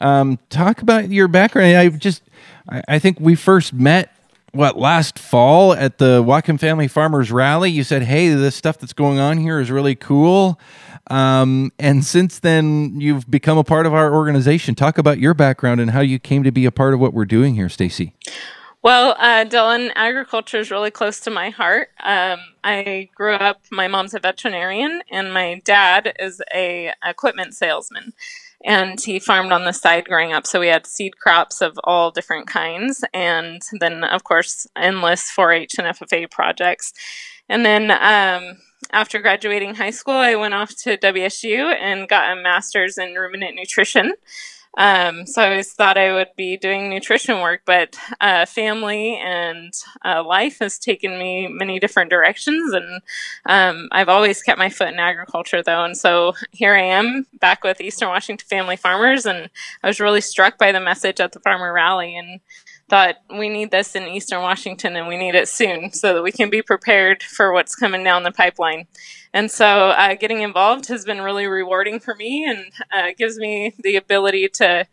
Um, 0.00 0.38
talk 0.48 0.80
about 0.80 1.10
your 1.10 1.28
background. 1.28 1.76
I 1.76 1.88
just, 1.90 2.22
I, 2.68 2.82
I 2.88 2.98
think 2.98 3.20
we 3.20 3.34
first 3.34 3.72
met 3.72 4.13
what 4.54 4.78
last 4.78 5.18
fall 5.18 5.72
at 5.72 5.98
the 5.98 6.22
Whatcom 6.22 6.58
Family 6.58 6.88
Farmers 6.88 7.32
Rally. 7.32 7.70
You 7.70 7.84
said, 7.84 8.02
"Hey, 8.02 8.28
this 8.28 8.54
stuff 8.54 8.78
that's 8.78 8.92
going 8.92 9.18
on 9.18 9.38
here 9.38 9.60
is 9.60 9.70
really 9.70 9.94
cool." 9.94 10.60
Um, 11.10 11.72
and 11.78 12.04
since 12.04 12.38
then, 12.38 13.00
you've 13.00 13.30
become 13.30 13.58
a 13.58 13.64
part 13.64 13.84
of 13.86 13.92
our 13.92 14.14
organization. 14.14 14.74
Talk 14.74 14.96
about 14.96 15.18
your 15.18 15.34
background 15.34 15.80
and 15.80 15.90
how 15.90 16.00
you 16.00 16.18
came 16.18 16.42
to 16.44 16.52
be 16.52 16.64
a 16.64 16.72
part 16.72 16.94
of 16.94 17.00
what 17.00 17.12
we're 17.12 17.26
doing 17.26 17.54
here, 17.54 17.68
Stacy. 17.68 18.14
Well, 18.82 19.16
uh, 19.18 19.46
Dylan, 19.46 19.92
agriculture 19.94 20.58
is 20.58 20.70
really 20.70 20.90
close 20.90 21.18
to 21.20 21.30
my 21.30 21.48
heart. 21.48 21.88
Um, 22.02 22.38
I 22.62 23.08
grew 23.14 23.34
up, 23.34 23.62
my 23.70 23.88
mom's 23.88 24.12
a 24.12 24.20
veterinarian, 24.20 25.02
and 25.10 25.32
my 25.32 25.62
dad 25.64 26.14
is 26.20 26.42
a 26.54 26.92
equipment 27.02 27.54
salesman. 27.54 28.12
And 28.64 28.98
he 29.00 29.18
farmed 29.18 29.52
on 29.52 29.64
the 29.64 29.72
side 29.72 30.06
growing 30.06 30.32
up. 30.32 30.46
So 30.46 30.60
we 30.60 30.68
had 30.68 30.86
seed 30.86 31.18
crops 31.18 31.60
of 31.60 31.78
all 31.84 32.10
different 32.10 32.46
kinds. 32.46 33.04
And 33.12 33.60
then, 33.78 34.04
of 34.04 34.24
course, 34.24 34.66
endless 34.74 35.30
4 35.30 35.52
H 35.52 35.74
and 35.78 35.86
FFA 35.86 36.30
projects. 36.30 36.92
And 37.48 37.64
then 37.64 37.90
um, 37.90 38.56
after 38.92 39.20
graduating 39.20 39.74
high 39.74 39.90
school, 39.90 40.14
I 40.14 40.34
went 40.34 40.54
off 40.54 40.74
to 40.84 40.96
WSU 40.96 41.74
and 41.78 42.08
got 42.08 42.36
a 42.36 42.40
master's 42.40 42.96
in 42.96 43.14
ruminant 43.14 43.54
nutrition. 43.54 44.14
Um, 44.76 45.26
so 45.26 45.42
I 45.42 45.50
always 45.50 45.72
thought 45.72 45.96
I 45.96 46.12
would 46.12 46.30
be 46.36 46.56
doing 46.56 46.90
nutrition 46.90 47.40
work, 47.40 47.62
but 47.64 47.96
uh, 48.20 48.44
family 48.44 49.16
and 49.16 49.72
uh, 50.04 50.24
life 50.24 50.58
has 50.58 50.78
taken 50.78 51.18
me 51.18 51.46
many 51.46 51.78
different 51.78 52.10
directions, 52.10 52.72
and 52.72 53.00
um, 53.46 53.88
I've 53.92 54.08
always 54.08 54.42
kept 54.42 54.58
my 54.58 54.68
foot 54.70 54.88
in 54.88 54.98
agriculture, 54.98 55.62
though. 55.62 55.84
And 55.84 55.96
so 55.96 56.34
here 56.50 56.74
I 56.74 56.82
am 56.82 57.26
back 57.40 57.62
with 57.62 57.80
Eastern 57.80 58.08
Washington 58.08 58.46
Family 58.46 58.76
Farmers, 58.76 59.26
and 59.26 59.48
I 59.82 59.86
was 59.86 60.00
really 60.00 60.20
struck 60.20 60.58
by 60.58 60.72
the 60.72 60.80
message 60.80 61.20
at 61.20 61.32
the 61.32 61.40
Farmer 61.40 61.72
Rally, 61.72 62.16
and 62.16 62.40
thought 62.88 63.16
we 63.30 63.48
need 63.48 63.70
this 63.70 63.94
in 63.94 64.04
Eastern 64.04 64.42
Washington 64.42 64.96
and 64.96 65.08
we 65.08 65.16
need 65.16 65.34
it 65.34 65.48
soon 65.48 65.92
so 65.92 66.14
that 66.14 66.22
we 66.22 66.32
can 66.32 66.50
be 66.50 66.62
prepared 66.62 67.22
for 67.22 67.52
what's 67.52 67.74
coming 67.74 68.04
down 68.04 68.22
the 68.22 68.30
pipeline. 68.30 68.86
And 69.32 69.50
so 69.50 69.90
uh, 69.90 70.14
getting 70.14 70.42
involved 70.42 70.88
has 70.88 71.04
been 71.04 71.20
really 71.20 71.46
rewarding 71.46 71.98
for 71.98 72.14
me 72.14 72.44
and 72.44 72.66
uh, 72.92 73.14
gives 73.16 73.38
me 73.38 73.74
the 73.82 73.96
ability 73.96 74.48
to 74.54 74.86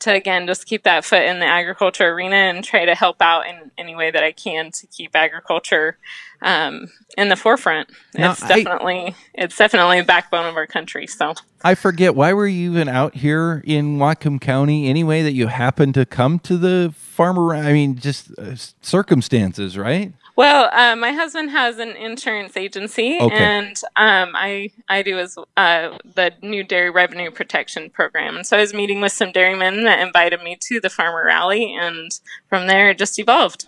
to 0.00 0.12
again 0.12 0.46
just 0.46 0.66
keep 0.66 0.84
that 0.84 1.04
foot 1.04 1.24
in 1.24 1.40
the 1.40 1.46
agriculture 1.46 2.08
arena 2.08 2.36
and 2.36 2.64
try 2.64 2.84
to 2.84 2.94
help 2.94 3.20
out 3.20 3.46
in 3.46 3.70
any 3.76 3.94
way 3.94 4.10
that 4.10 4.22
I 4.22 4.32
can 4.32 4.70
to 4.72 4.86
keep 4.86 5.14
agriculture 5.14 5.98
um, 6.42 6.88
in 7.16 7.28
the 7.28 7.36
forefront. 7.36 7.90
Now, 8.14 8.32
it's 8.32 8.40
definitely 8.40 9.08
I, 9.08 9.14
it's 9.34 9.56
definitely 9.56 9.98
a 9.98 10.04
backbone 10.04 10.46
of 10.46 10.56
our 10.56 10.66
country. 10.66 11.06
So 11.06 11.34
I 11.62 11.74
forget 11.74 12.14
why 12.14 12.32
were 12.32 12.46
you 12.46 12.70
even 12.70 12.88
out 12.88 13.16
here 13.16 13.62
in 13.64 13.98
Whatcom 13.98 14.40
County 14.40 14.88
anyway 14.88 15.22
that 15.22 15.32
you 15.32 15.48
happened 15.48 15.94
to 15.94 16.06
come 16.06 16.38
to 16.40 16.56
the 16.56 16.94
farmer? 16.96 17.54
I 17.54 17.72
mean, 17.72 17.96
just 17.96 18.30
uh, 18.38 18.54
circumstances, 18.80 19.76
right? 19.76 20.12
Well, 20.38 20.70
uh, 20.72 20.94
my 20.94 21.10
husband 21.10 21.50
has 21.50 21.80
an 21.80 21.96
insurance 21.96 22.56
agency, 22.56 23.18
okay. 23.20 23.34
and 23.34 23.76
um, 23.96 24.36
I 24.36 24.70
I 24.88 25.02
do 25.02 25.18
as 25.18 25.36
uh, 25.56 25.98
the 26.14 26.32
new 26.42 26.62
dairy 26.62 26.90
revenue 26.90 27.32
protection 27.32 27.90
program. 27.90 28.36
And 28.36 28.46
so 28.46 28.56
I 28.56 28.60
was 28.60 28.72
meeting 28.72 29.00
with 29.00 29.10
some 29.10 29.32
dairymen 29.32 29.82
that 29.82 29.98
invited 29.98 30.40
me 30.44 30.56
to 30.60 30.78
the 30.78 30.90
farmer 30.90 31.24
rally, 31.26 31.74
and 31.74 32.12
from 32.48 32.68
there 32.68 32.90
it 32.90 32.98
just 32.98 33.18
evolved. 33.18 33.66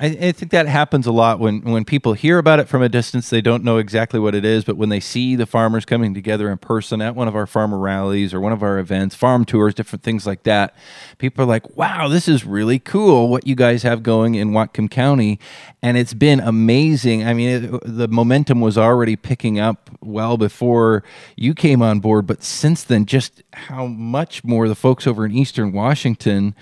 I, 0.00 0.06
I, 0.06 0.32
think 0.32 0.50
that 0.52 0.66
happens 0.66 1.06
a 1.06 1.12
lot 1.12 1.38
when, 1.38 1.60
when 1.62 1.84
people 1.84 2.14
hear 2.14 2.38
about 2.38 2.58
it 2.58 2.68
from 2.68 2.82
a 2.82 2.88
distance, 2.88 3.30
they 3.30 3.40
don't 3.40 3.62
know 3.62 3.78
exactly 3.78 4.18
what 4.18 4.34
it 4.34 4.44
is. 4.44 4.64
But 4.64 4.76
when 4.76 4.88
they 4.88 5.00
see 5.00 5.36
the 5.36 5.46
farmers 5.46 5.84
coming 5.84 6.14
together 6.14 6.50
in 6.50 6.58
person 6.58 7.00
at 7.02 7.14
one 7.14 7.28
of 7.28 7.36
our 7.36 7.46
farmer 7.46 7.78
rallies 7.78 8.32
or 8.32 8.40
one 8.40 8.52
of 8.52 8.62
our 8.62 8.78
events, 8.78 9.14
farm 9.14 9.44
tours, 9.44 9.74
different 9.74 10.02
things 10.02 10.26
like 10.26 10.44
that, 10.44 10.74
people 11.18 11.44
are 11.44 11.46
like, 11.46 11.76
wow, 11.76 12.08
this 12.08 12.26
is 12.26 12.44
really 12.44 12.78
cool 12.78 13.28
what 13.28 13.46
you 13.46 13.54
guys 13.54 13.82
have 13.82 14.02
going 14.02 14.34
in 14.34 14.50
Whatcom 14.50 14.90
County. 14.90 15.38
And 15.82 15.96
it's 15.96 16.14
been 16.14 16.40
amazing. 16.40 17.26
I 17.26 17.34
mean, 17.34 17.64
it, 17.64 17.80
the 17.84 18.08
momentum 18.08 18.60
was 18.60 18.78
already 18.78 19.16
picking 19.16 19.60
up 19.60 19.90
well 20.00 20.36
before 20.36 21.04
you 21.36 21.54
came 21.54 21.82
on 21.82 22.00
board. 22.00 22.26
But 22.26 22.42
since 22.42 22.82
then, 22.82 23.04
just 23.04 23.42
how 23.52 23.86
much 23.86 24.44
more 24.44 24.68
the 24.68 24.74
folks 24.74 25.06
over 25.06 25.24
in 25.26 25.32
Eastern 25.32 25.72
Washington 25.72 26.54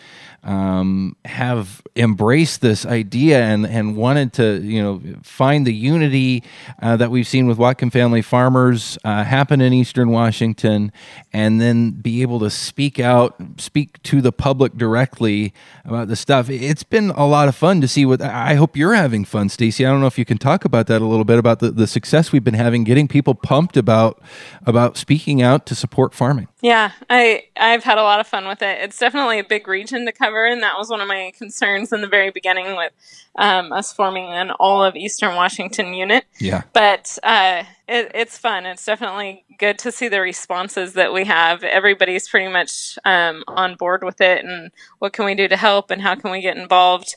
um, 0.42 1.16
have 1.26 1.82
embraced 1.96 2.62
this 2.62 2.86
idea 2.86 3.42
and, 3.42 3.66
and 3.66 3.94
wanted 3.94 4.32
to, 4.32 4.60
you 4.62 4.82
know, 4.82 5.02
find 5.22 5.66
the 5.66 5.74
unity 5.74 6.42
uh, 6.80 6.96
that 6.96 7.10
we've 7.10 7.26
seen 7.26 7.46
with 7.46 7.58
Whatcom 7.58 7.92
Family 7.92 8.22
Farmers 8.22 8.96
uh, 9.04 9.22
happen 9.24 9.60
in 9.60 9.74
Eastern 9.74 10.10
Washington, 10.10 10.92
and 11.32 11.60
then 11.60 11.90
be 11.90 12.22
able 12.22 12.38
to 12.40 12.48
speak 12.48 12.98
out, 12.98 13.36
speak 13.58 14.02
to 14.04 14.22
the 14.22 14.32
public 14.32 14.76
directly 14.76 15.52
about 15.84 16.08
the 16.08 16.16
stuff. 16.16 16.48
It's 16.48 16.84
been 16.84 17.10
a 17.10 17.26
lot 17.26 17.48
of 17.48 17.54
fun 17.54 17.82
to 17.82 17.88
see 17.88 18.06
what. 18.06 18.22
I 18.22 18.54
hope 18.54 18.76
you're 18.76 18.94
having 18.94 19.26
fun, 19.26 19.50
Stacy. 19.50 19.84
I 19.84 19.90
don't 19.90 20.00
know 20.00 20.06
if 20.06 20.18
you 20.18 20.24
can 20.24 20.38
talk 20.38 20.64
about 20.64 20.86
that 20.86 21.02
a 21.02 21.06
little 21.06 21.26
bit 21.26 21.38
about 21.38 21.60
the, 21.60 21.70
the 21.70 21.86
success 21.86 22.32
we've 22.32 22.44
been 22.44 22.54
having, 22.54 22.84
getting 22.84 23.08
people 23.08 23.34
pumped 23.34 23.76
about 23.76 24.22
about 24.64 24.96
speaking 24.96 25.42
out 25.42 25.66
to 25.66 25.74
support 25.74 26.14
farming. 26.14 26.48
Yeah, 26.62 26.79
I 27.08 27.44
I've 27.56 27.84
had 27.84 27.98
a 27.98 28.02
lot 28.02 28.20
of 28.20 28.26
fun 28.26 28.46
with 28.48 28.62
it. 28.62 28.82
It's 28.82 28.98
definitely 28.98 29.38
a 29.38 29.44
big 29.44 29.68
region 29.68 30.06
to 30.06 30.12
cover, 30.12 30.46
and 30.46 30.62
that 30.62 30.78
was 30.78 30.88
one 30.88 31.00
of 31.00 31.08
my 31.08 31.32
concerns 31.36 31.92
in 31.92 32.00
the 32.00 32.06
very 32.06 32.30
beginning 32.30 32.76
with 32.76 32.92
um, 33.36 33.72
us 33.72 33.92
forming 33.92 34.26
an 34.26 34.50
all 34.52 34.82
of 34.82 34.96
Eastern 34.96 35.34
Washington 35.34 35.94
unit. 35.94 36.24
Yeah, 36.38 36.62
but 36.72 37.18
uh, 37.22 37.64
it, 37.88 38.12
it's 38.14 38.38
fun. 38.38 38.66
It's 38.66 38.84
definitely 38.84 39.44
good 39.58 39.78
to 39.80 39.92
see 39.92 40.08
the 40.08 40.20
responses 40.20 40.94
that 40.94 41.12
we 41.12 41.24
have. 41.24 41.62
Everybody's 41.62 42.28
pretty 42.28 42.50
much 42.52 42.98
um, 43.04 43.44
on 43.48 43.74
board 43.76 44.02
with 44.02 44.20
it, 44.20 44.44
and 44.44 44.70
what 44.98 45.12
can 45.12 45.24
we 45.24 45.34
do 45.34 45.48
to 45.48 45.56
help, 45.56 45.90
and 45.90 46.02
how 46.02 46.14
can 46.14 46.30
we 46.30 46.40
get 46.40 46.56
involved. 46.56 47.16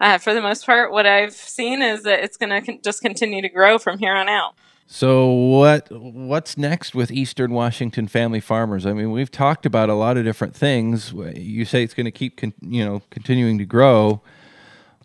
Uh, 0.00 0.18
for 0.18 0.34
the 0.34 0.42
most 0.42 0.66
part, 0.66 0.90
what 0.90 1.06
I've 1.06 1.32
seen 1.32 1.80
is 1.80 2.02
that 2.02 2.24
it's 2.24 2.36
going 2.36 2.50
to 2.50 2.60
con- 2.60 2.80
just 2.82 3.00
continue 3.00 3.40
to 3.42 3.48
grow 3.48 3.78
from 3.78 3.98
here 3.98 4.14
on 4.14 4.28
out. 4.28 4.54
So 4.86 5.30
what 5.30 5.90
what's 5.90 6.58
next 6.58 6.94
with 6.94 7.10
Eastern 7.10 7.52
Washington 7.52 8.06
Family 8.06 8.40
Farmers? 8.40 8.84
I 8.86 8.92
mean, 8.92 9.10
we've 9.10 9.30
talked 9.30 9.66
about 9.66 9.88
a 9.88 9.94
lot 9.94 10.16
of 10.16 10.24
different 10.24 10.54
things. 10.54 11.12
You 11.12 11.64
say 11.64 11.82
it's 11.82 11.94
going 11.94 12.04
to 12.04 12.10
keep 12.10 12.36
con- 12.36 12.54
you 12.60 12.84
know 12.84 13.02
continuing 13.10 13.58
to 13.58 13.64
grow. 13.64 14.20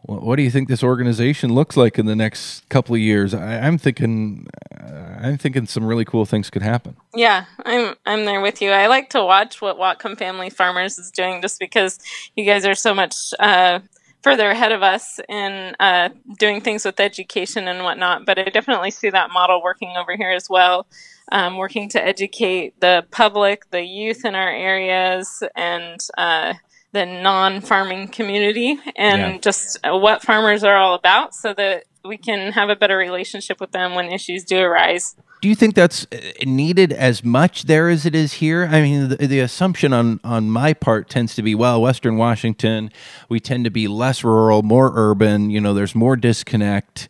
What 0.03 0.38
do 0.38 0.43
you 0.43 0.50
think 0.50 0.69
this 0.69 0.81
organization 0.81 1.53
looks 1.53 1.75
like 1.75 2.00
in 2.00 2.05
the 2.05 2.15
next 2.15 2.67
couple 2.69 2.95
of 2.95 3.01
years? 3.01 3.33
I, 3.33 3.55
am 3.55 3.77
thinking, 3.77 4.48
uh, 4.79 5.17
I'm 5.19 5.38
thinking 5.38 5.67
some 5.67 5.86
really 5.86 6.05
cool 6.05 6.25
things 6.25 6.50
could 6.50 6.62
happen. 6.62 6.95
Yeah, 7.13 7.45
I'm 7.65 7.95
I'm 8.05 8.25
there 8.25 8.41
with 8.41 8.62
you. 8.62 8.71
I 8.71 8.88
like 8.88 9.09
to 9.12 9.24
watch 9.24 9.62
what 9.62 9.77
Whatcom 9.77 10.17
Family 10.17 10.50
Farmers 10.50 10.98
is 10.98 11.12
doing, 11.12 11.41
just 11.41 11.59
because 11.59 12.00
you 12.36 12.45
guys 12.45 12.65
are 12.65 12.75
so 12.75 12.93
much 12.93 13.33
uh, 13.39 13.79
further 14.22 14.50
ahead 14.50 14.72
of 14.72 14.84
us 14.84 15.20
in 15.30 15.76
uh, 15.80 16.10
doing 16.38 16.62
things 16.62 16.86
with 16.86 17.00
education 17.00 17.68
and 17.68 17.84
whatnot. 17.84 18.26
But 18.26 18.40
I 18.40 18.44
definitely 18.44 18.92
see 18.92 19.10
that 19.10 19.32
model 19.32 19.62
working 19.64 19.94
over 19.98 20.16
here 20.16 20.32
as 20.32 20.48
well, 20.50 20.88
um, 21.32 21.58
working 21.58 21.90
to 21.90 22.04
educate 22.04 22.80
the 22.80 23.06
public, 23.12 23.70
the 23.72 23.84
youth 23.84 24.26
in 24.26 24.36
our 24.36 24.50
areas, 24.50 25.44
and 25.56 26.00
uh, 26.18 26.54
the 26.92 27.06
non-farming 27.06 28.10
community, 28.10 28.80
and 28.96 29.36
yeah. 29.36 29.38
just 29.38 29.80
what 29.84 30.22
farmers 30.22 30.64
are 30.64 30.76
all 30.76 30.96
about, 30.96 31.36
so 31.36 31.54
that 31.54 31.86
we 32.04 32.18
can 32.18 32.52
have 32.54 32.70
a 32.70 32.76
better 32.76 32.98
relationship 32.98 33.60
with 33.60 33.72
them 33.72 33.96
when 33.96 34.12
issues 34.12 34.44
do 34.44 34.60
arise 34.60 35.16
do 35.41 35.48
you 35.48 35.55
think 35.55 35.75
that's 35.75 36.05
uh, 36.12 36.17
needed 36.46 36.91
as 36.91 37.24
much 37.24 37.63
there 37.63 37.89
as 37.89 38.05
it 38.05 38.15
is 38.15 38.34
here? 38.34 38.67
I 38.69 38.81
mean, 38.81 39.10
the, 39.10 39.15
the, 39.15 39.39
assumption 39.39 39.93
on 39.93 40.19
on 40.24 40.50
my 40.50 40.74
part 40.74 41.10
tends 41.10 41.36
to 41.36 41.41
be, 41.41 41.55
well, 41.55 41.81
Western 41.81 42.17
Washington, 42.17 42.91
we 43.29 43.39
tend 43.39 43.63
to 43.65 43.72
be 43.72 43.88
less 43.88 44.24
rural, 44.24 44.63
more 44.63 44.91
urban. 44.96 45.50
You 45.50 45.62
know, 45.62 45.74
there's 45.74 45.96
more 45.96 46.15
disconnect 46.15 47.08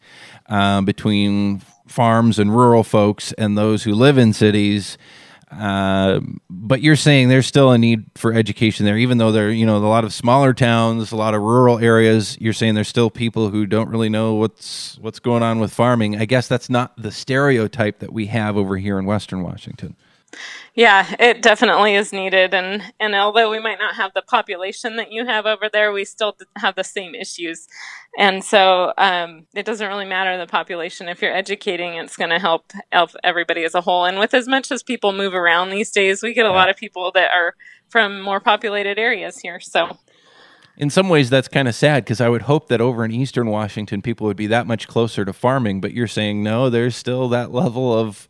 um, 0.47 0.85
between 0.85 1.61
farms 1.87 2.37
and 2.37 2.55
rural 2.55 2.83
folks 2.83 3.33
and 3.33 3.57
those 3.57 3.83
who 3.83 3.93
live 3.93 4.17
in 4.17 4.33
cities. 4.33 4.97
Uh, 5.51 6.19
but 6.49 6.81
you're 6.81 6.95
saying 6.95 7.29
there's 7.29 7.47
still 7.47 7.71
a 7.71 7.77
need 7.77 8.05
for 8.15 8.33
education 8.33 8.85
there, 8.85 8.97
even 8.97 9.17
though 9.17 9.31
there, 9.31 9.49
you 9.49 9.65
know, 9.65 9.77
a 9.77 9.79
lot 9.79 10.03
of 10.03 10.13
smaller 10.13 10.53
towns, 10.53 11.11
a 11.11 11.15
lot 11.15 11.33
of 11.33 11.41
rural 11.41 11.79
areas. 11.79 12.37
You're 12.39 12.53
saying 12.53 12.75
there's 12.75 12.87
still 12.87 13.09
people 13.09 13.49
who 13.49 13.65
don't 13.65 13.89
really 13.89 14.09
know 14.09 14.35
what's 14.35 14.97
what's 14.99 15.19
going 15.19 15.41
on 15.41 15.59
with 15.59 15.73
farming. 15.73 16.17
I 16.17 16.25
guess 16.25 16.47
that's 16.47 16.69
not 16.69 16.95
the 17.01 17.11
stereotype 17.11 17.99
that 17.99 18.13
we 18.13 18.27
have 18.27 18.57
over 18.57 18.77
here 18.77 18.99
in 18.99 19.05
Western 19.05 19.41
Washington. 19.41 19.95
Yeah, 20.75 21.13
it 21.19 21.41
definitely 21.41 21.95
is 21.95 22.13
needed, 22.13 22.53
and 22.53 22.81
and 22.99 23.15
although 23.15 23.49
we 23.49 23.59
might 23.59 23.79
not 23.79 23.95
have 23.95 24.13
the 24.13 24.21
population 24.21 24.95
that 24.95 25.11
you 25.11 25.25
have 25.25 25.45
over 25.45 25.69
there, 25.71 25.91
we 25.91 26.05
still 26.05 26.37
have 26.57 26.75
the 26.75 26.83
same 26.83 27.15
issues, 27.15 27.67
and 28.17 28.43
so 28.43 28.93
um, 28.97 29.45
it 29.53 29.65
doesn't 29.65 29.87
really 29.87 30.05
matter 30.05 30.37
the 30.37 30.47
population. 30.47 31.09
If 31.09 31.21
you're 31.21 31.35
educating, 31.35 31.95
it's 31.95 32.15
going 32.15 32.29
to 32.29 32.39
help 32.39 32.71
help 32.91 33.11
everybody 33.23 33.63
as 33.63 33.75
a 33.75 33.81
whole. 33.81 34.05
And 34.05 34.19
with 34.19 34.33
as 34.33 34.47
much 34.47 34.71
as 34.71 34.83
people 34.83 35.11
move 35.11 35.33
around 35.33 35.69
these 35.69 35.91
days, 35.91 36.23
we 36.23 36.33
get 36.33 36.45
a 36.45 36.51
lot 36.51 36.69
of 36.69 36.77
people 36.77 37.11
that 37.13 37.31
are 37.31 37.55
from 37.89 38.21
more 38.21 38.39
populated 38.39 38.97
areas 38.99 39.39
here. 39.39 39.59
So 39.59 39.97
in 40.77 40.89
some 40.89 41.09
ways 41.09 41.29
that's 41.29 41.47
kind 41.47 41.67
of 41.67 41.75
sad 41.75 42.05
because 42.05 42.21
I 42.21 42.29
would 42.29 42.43
hope 42.43 42.69
that 42.69 42.79
over 42.79 43.03
in 43.03 43.11
eastern 43.11 43.49
Washington 43.49 44.01
people 44.01 44.25
would 44.27 44.37
be 44.37 44.47
that 44.47 44.65
much 44.65 44.87
closer 44.87 45.25
to 45.25 45.33
farming, 45.33 45.81
but 45.81 45.93
you're 45.93 46.07
saying 46.07 46.41
no, 46.41 46.69
there's 46.69 46.95
still 46.95 47.27
that 47.29 47.51
level 47.51 47.93
of 47.97 48.27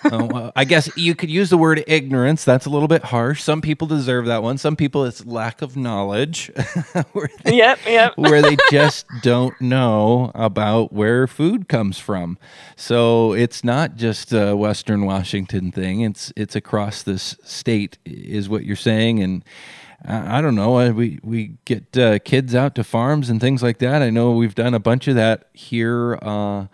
oh, 0.12 0.52
I 0.54 0.64
guess 0.64 0.90
you 0.96 1.14
could 1.14 1.30
use 1.30 1.50
the 1.50 1.58
word 1.58 1.82
ignorance. 1.86 2.44
That's 2.44 2.66
a 2.66 2.70
little 2.70 2.88
bit 2.88 3.04
harsh. 3.04 3.42
Some 3.42 3.60
people 3.60 3.86
deserve 3.86 4.26
that 4.26 4.42
one. 4.42 4.58
Some 4.58 4.76
people 4.76 5.04
it's 5.04 5.24
lack 5.26 5.62
of 5.62 5.76
knowledge. 5.76 6.50
where 7.12 7.30
they, 7.44 7.56
yep, 7.56 7.78
yep. 7.86 8.12
where 8.16 8.42
they 8.42 8.56
just 8.70 9.06
don't 9.22 9.58
know 9.60 10.30
about 10.34 10.92
where 10.92 11.26
food 11.26 11.68
comes 11.68 11.98
from. 11.98 12.38
So 12.76 13.32
it's 13.32 13.64
not 13.64 13.96
just 13.96 14.32
a 14.32 14.54
Western 14.54 15.04
Washington 15.04 15.72
thing. 15.72 16.02
It's 16.02 16.32
it's 16.36 16.56
across 16.56 17.02
this 17.02 17.36
state, 17.42 17.98
is 18.04 18.48
what 18.48 18.64
you're 18.64 18.76
saying, 18.76 19.22
and. 19.22 19.44
I 20.04 20.40
don't 20.40 20.54
know. 20.54 20.92
We 20.92 21.18
we 21.24 21.54
get 21.64 21.98
uh, 21.98 22.20
kids 22.20 22.54
out 22.54 22.76
to 22.76 22.84
farms 22.84 23.28
and 23.28 23.40
things 23.40 23.64
like 23.64 23.78
that. 23.78 24.00
I 24.00 24.10
know 24.10 24.30
we've 24.30 24.54
done 24.54 24.72
a 24.72 24.78
bunch 24.78 25.08
of 25.08 25.16
that 25.16 25.48
here 25.52 26.16
uh, 26.22 26.66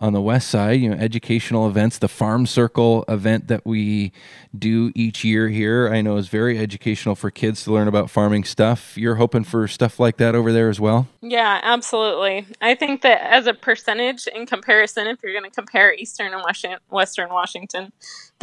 on 0.00 0.12
the 0.12 0.20
west 0.20 0.48
side, 0.48 0.80
you 0.80 0.90
know, 0.90 0.96
educational 0.96 1.68
events, 1.68 1.98
the 1.98 2.08
Farm 2.08 2.46
Circle 2.46 3.04
event 3.08 3.46
that 3.46 3.64
we 3.64 4.12
do 4.56 4.90
each 4.94 5.24
year 5.24 5.48
here, 5.48 5.88
I 5.88 6.00
know 6.00 6.16
is 6.16 6.28
very 6.28 6.58
educational 6.58 7.14
for 7.14 7.30
kids 7.30 7.62
to 7.64 7.72
learn 7.72 7.86
about 7.86 8.10
farming 8.10 8.44
stuff. 8.44 8.98
You're 8.98 9.14
hoping 9.14 9.44
for 9.44 9.68
stuff 9.68 10.00
like 10.00 10.16
that 10.16 10.34
over 10.34 10.52
there 10.52 10.68
as 10.68 10.80
well? 10.80 11.06
Yeah, 11.20 11.60
absolutely. 11.62 12.46
I 12.60 12.74
think 12.74 13.02
that 13.02 13.20
as 13.22 13.46
a 13.46 13.54
percentage 13.54 14.26
in 14.26 14.46
comparison, 14.46 15.06
if 15.06 15.22
you're 15.22 15.32
going 15.32 15.48
to 15.48 15.54
compare 15.54 15.94
Eastern 15.94 16.34
and 16.34 16.42
Western 16.90 17.30
Washington, 17.30 17.92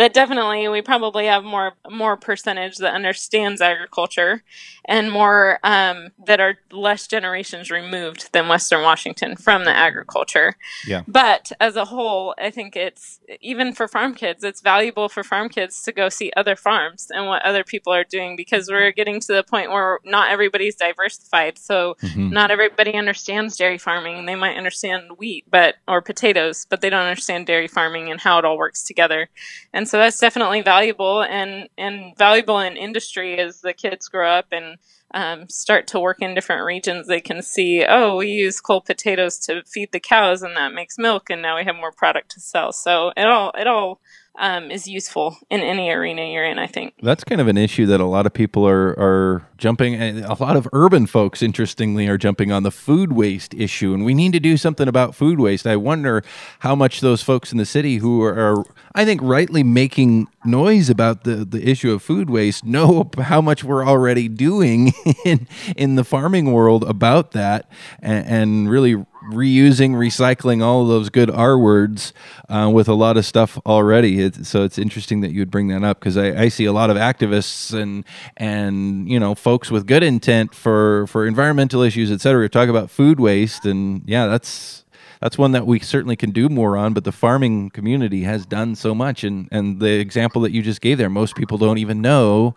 that 0.02 0.16
definitely 0.16 0.68
we 0.68 0.82
probably 0.82 1.28
have 1.28 1.44
more 1.44 1.74
more 1.88 2.18
percentage 2.18 2.78
that 2.78 2.96
understands 2.96 3.62
agriculture 3.62 4.44
and 4.86 5.12
more 5.12 5.60
um, 5.64 6.10
that 6.26 6.40
are 6.40 6.58
less 6.72 7.06
generations 7.06 7.70
removed 7.70 8.34
than 8.34 8.48
Western 8.48 8.82
Washington 8.82 9.36
from 9.36 9.64
the 9.64 9.70
agriculture. 9.70 10.56
Yeah. 10.88 11.04
But 11.08 11.52
as 11.60 11.76
a 11.76 11.86
whole, 11.86 12.34
I 12.40 12.50
think 12.50 12.76
it's 12.76 13.20
even 13.42 13.74
for 13.74 13.88
farm 13.88 14.16
kids, 14.16 14.44
it's 14.44 14.62
valuable 14.62 15.08
for 15.08 15.24
farm 15.24 15.50
kids 15.50 15.84
to 15.84 15.92
go 15.92 16.10
see 16.10 16.32
other 16.36 16.56
farms 16.56 17.12
and 17.12 17.28
what 17.28 17.44
other 17.44 17.64
people 17.64 17.94
are 17.94 18.04
doing 18.04 18.36
because 18.36 18.70
we're 18.70 18.92
getting 18.92 19.20
to 19.20 19.34
the 19.34 19.44
point 19.44 19.70
where 19.70 20.00
not 20.04 20.32
everybody's 20.32 20.76
diversified. 20.76 21.60
So 21.60 21.96
mm-hmm. 22.02 22.32
not 22.32 22.50
everybody 22.50 22.96
understands 22.96 23.56
dairy 23.56 23.78
farming. 23.78 24.26
They 24.26 24.36
might 24.36 24.58
understand 24.58 25.12
wheat, 25.18 25.46
but 25.52 25.76
or 25.88 26.02
potatoes, 26.02 26.66
but 26.68 26.82
they 26.82 26.90
don't 26.90 27.06
understand 27.06 27.46
dairy 27.46 27.68
farming 27.68 28.10
and 28.10 28.20
how 28.20 28.40
it 28.40 28.46
all 28.46 28.58
works 28.58 28.84
together. 28.84 29.30
And 29.74 29.88
so 29.92 29.98
that's 29.98 30.20
definitely 30.20 30.62
valuable 30.62 31.22
and 31.22 31.68
and 31.78 32.18
valuable 32.18 32.60
in 32.60 32.78
industry 32.78 33.38
as 33.38 33.60
the 33.60 33.74
kids 33.74 34.08
grow 34.08 34.32
up 34.32 34.46
and 34.54 34.78
um, 35.14 35.50
start 35.50 35.88
to 35.88 36.00
work 36.00 36.22
in 36.22 36.34
different 36.34 36.64
regions 36.64 37.08
they 37.08 37.20
can 37.20 37.42
see 37.42 37.84
oh 37.86 38.16
we 38.16 38.28
use 38.28 38.62
cull 38.62 38.80
potatoes 38.80 39.38
to 39.38 39.62
feed 39.66 39.92
the 39.92 40.00
cows 40.00 40.44
and 40.44 40.56
that 40.56 40.74
makes 40.74 40.98
milk 40.98 41.30
and 41.30 41.42
now 41.42 41.58
we 41.58 41.66
have 41.66 41.76
more 41.76 41.92
product 41.92 42.32
to 42.32 42.40
sell. 42.40 42.72
So 42.72 43.12
it 43.18 43.26
all 43.26 43.52
it 43.58 43.68
all 43.68 44.00
um, 44.40 44.72
is 44.72 44.88
useful 44.88 45.38
in 45.50 45.62
any 45.62 45.90
arena 45.90 46.24
you're 46.24 46.46
in. 46.46 46.58
I 46.58 46.68
think 46.68 46.96
that's 47.02 47.24
kind 47.24 47.42
of 47.42 47.48
an 47.48 47.58
issue 47.58 47.86
that 47.88 48.00
a 48.00 48.06
lot 48.06 48.26
of 48.26 48.34
people 48.34 48.68
are 48.68 48.90
are 48.98 49.48
jumping. 49.58 50.02
A 50.02 50.36
lot 50.42 50.56
of 50.56 50.68
urban 50.74 51.06
folks, 51.06 51.42
interestingly, 51.42 52.08
are 52.08 52.18
jumping 52.18 52.52
on 52.52 52.64
the 52.64 52.72
food 52.72 53.14
waste 53.14 53.54
issue, 53.54 53.94
and 53.94 54.06
we 54.06 54.14
need 54.14 54.34
to 54.34 54.40
do 54.40 54.58
something 54.58 54.88
about 54.88 55.16
food 55.16 55.40
waste. 55.40 55.68
I 55.68 55.76
wonder 55.76 56.24
how 56.60 56.76
much 56.76 57.02
those 57.02 57.22
folks 57.22 57.52
in 57.52 57.58
the 57.58 57.66
city 57.66 57.98
who 57.98 58.24
are, 58.24 58.34
are 58.34 58.66
I 58.96 59.06
think, 59.06 59.22
rightly 59.22 59.64
making 59.64 60.28
noise 60.46 60.90
about 60.90 61.24
the 61.24 61.46
the 61.46 61.70
issue 61.70 61.92
of 61.92 62.02
food 62.02 62.30
waste 62.30 62.64
know 62.64 63.10
how 63.18 63.42
much 63.42 63.64
we're 63.64 63.86
already 63.86 64.28
doing 64.30 64.94
in 65.26 65.48
in 65.76 65.96
the 65.96 66.04
farming 66.04 66.52
world 66.52 66.84
about 66.86 67.32
that, 67.32 67.70
and, 68.02 68.26
and 68.28 68.70
really 68.70 69.06
reusing, 69.24 69.92
recycling 69.92 70.64
all 70.64 70.86
those 70.86 71.10
good 71.10 71.30
R 71.30 71.58
words 71.58 72.14
uh, 72.50 72.70
with 72.74 72.88
a 72.88 72.94
lot 72.94 73.18
of 73.18 73.26
stuff 73.26 73.58
already. 73.66 74.22
It, 74.22 74.46
so 74.46 74.64
it's 74.64 74.78
interesting 74.78 75.22
that 75.22 75.32
you 75.32 75.42
would 75.42 75.52
bring 75.52 75.68
that 75.70 75.84
up 75.84 76.00
because 76.00 76.18
I, 76.18 76.44
I, 76.44 76.50
see 76.50 76.66
a 76.66 76.74
lot 76.74 76.90
of 76.90 76.98
activists 76.98 77.74
and 77.74 78.04
and 78.38 79.10
you 79.10 79.20
know 79.20 79.36
folks 79.36 79.70
with 79.70 79.86
good 79.86 80.04
intent 80.04 80.56
for 80.56 81.08
for 81.08 81.26
environmental 81.26 81.82
issues, 81.82 82.12
et 82.12 82.22
cetera, 82.22 82.50
talk 82.50 82.70
about 82.70 82.90
food 82.90 83.20
waste, 83.20 83.66
and 83.66 84.04
yeah, 84.06 84.28
that's 84.28 84.86
that's 85.22 85.38
one 85.38 85.52
that 85.52 85.68
we 85.68 85.80
certainly 85.80 86.16
can 86.16 86.32
do 86.32 86.50
more 86.50 86.76
on. 86.76 86.94
But 86.94 87.04
the 87.04 87.12
farming 87.12 87.70
community 87.70 88.24
has 88.24 88.46
done 88.46 88.76
so 88.76 88.96
much, 88.96 89.24
and 89.24 89.48
and 89.52 89.80
the 89.80 90.00
example 90.00 90.42
that 90.42 90.52
you 90.52 90.62
just 90.62 90.82
gave 90.82 90.98
there, 90.98 91.10
most 91.10 91.36
people 91.36 91.58
don't 91.58 91.78
even 91.78 92.02
know 92.02 92.56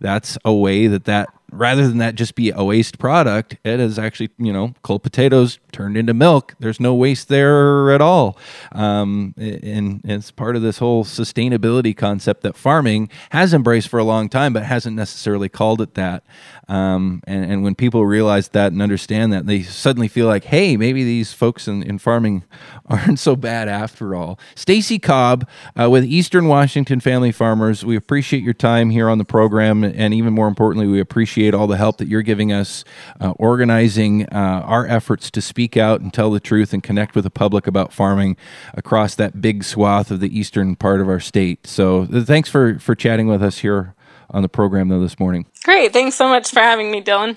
that's 0.00 0.38
a 0.44 0.54
way 0.54 0.86
that 0.86 1.04
that 1.04 1.28
rather 1.50 1.88
than 1.88 1.98
that 1.98 2.14
just 2.14 2.34
be 2.34 2.50
a 2.50 2.62
waste 2.62 2.98
product, 2.98 3.56
it 3.64 3.80
is 3.80 3.98
actually, 3.98 4.30
you 4.38 4.52
know, 4.52 4.74
cull 4.82 4.98
potatoes 4.98 5.58
turned 5.72 5.96
into 5.96 6.12
milk. 6.12 6.54
There's 6.58 6.80
no 6.80 6.94
waste 6.94 7.28
there 7.28 7.90
at 7.90 8.00
all. 8.00 8.38
Um, 8.72 9.34
and, 9.36 10.00
it's 10.04 10.30
part 10.30 10.56
of 10.56 10.62
this 10.62 10.78
whole 10.78 11.04
sustainability 11.04 11.96
concept 11.96 12.42
that 12.42 12.56
farming 12.56 13.10
has 13.30 13.54
embraced 13.54 13.88
for 13.88 13.98
a 13.98 14.04
long 14.04 14.28
time, 14.28 14.52
but 14.52 14.64
hasn't 14.64 14.96
necessarily 14.96 15.48
called 15.48 15.80
it 15.80 15.94
that. 15.94 16.24
Um, 16.68 17.22
and, 17.26 17.50
and 17.50 17.62
when 17.62 17.74
people 17.74 18.04
realize 18.06 18.48
that 18.48 18.72
and 18.72 18.82
understand 18.82 19.32
that, 19.32 19.46
they 19.46 19.62
suddenly 19.62 20.08
feel 20.08 20.26
like, 20.26 20.44
hey, 20.44 20.76
maybe 20.76 21.04
these 21.04 21.32
folks 21.32 21.66
in, 21.68 21.82
in 21.82 21.98
farming 21.98 22.44
aren't 22.86 23.18
so 23.18 23.36
bad 23.36 23.68
after 23.68 24.14
all. 24.14 24.38
Stacy 24.54 24.98
Cobb 24.98 25.48
uh, 25.80 25.88
with 25.88 26.04
Eastern 26.04 26.48
Washington 26.48 27.00
Family 27.00 27.32
Farmers, 27.32 27.84
we 27.84 27.96
appreciate 27.96 28.42
your 28.42 28.54
time 28.54 28.90
here 28.90 29.08
on 29.08 29.18
the 29.18 29.24
program. 29.24 29.84
And 29.84 30.12
even 30.12 30.32
more 30.32 30.48
importantly, 30.48 30.86
we 30.86 31.00
appreciate 31.00 31.37
all 31.54 31.66
the 31.66 31.76
help 31.76 31.98
that 31.98 32.08
you're 32.08 32.22
giving 32.22 32.52
us 32.52 32.84
uh, 33.20 33.30
organizing 33.32 34.26
uh, 34.26 34.62
our 34.64 34.86
efforts 34.86 35.30
to 35.30 35.40
speak 35.40 35.76
out 35.76 36.00
and 36.00 36.12
tell 36.12 36.30
the 36.30 36.40
truth 36.40 36.72
and 36.72 36.82
connect 36.82 37.14
with 37.14 37.24
the 37.24 37.30
public 37.30 37.66
about 37.66 37.92
farming 37.92 38.36
across 38.74 39.14
that 39.14 39.40
big 39.40 39.64
swath 39.64 40.10
of 40.10 40.20
the 40.20 40.38
eastern 40.38 40.76
part 40.76 41.00
of 41.00 41.08
our 41.08 41.20
state. 41.20 41.66
So 41.66 42.06
thanks 42.06 42.48
for, 42.48 42.78
for 42.78 42.94
chatting 42.94 43.26
with 43.26 43.42
us 43.42 43.58
here 43.58 43.94
on 44.30 44.42
the 44.42 44.48
program 44.48 44.88
though 44.88 45.00
this 45.00 45.18
morning. 45.18 45.46
Great. 45.64 45.92
Thanks 45.92 46.16
so 46.16 46.28
much 46.28 46.50
for 46.50 46.60
having 46.60 46.90
me, 46.90 47.02
Dylan. 47.02 47.36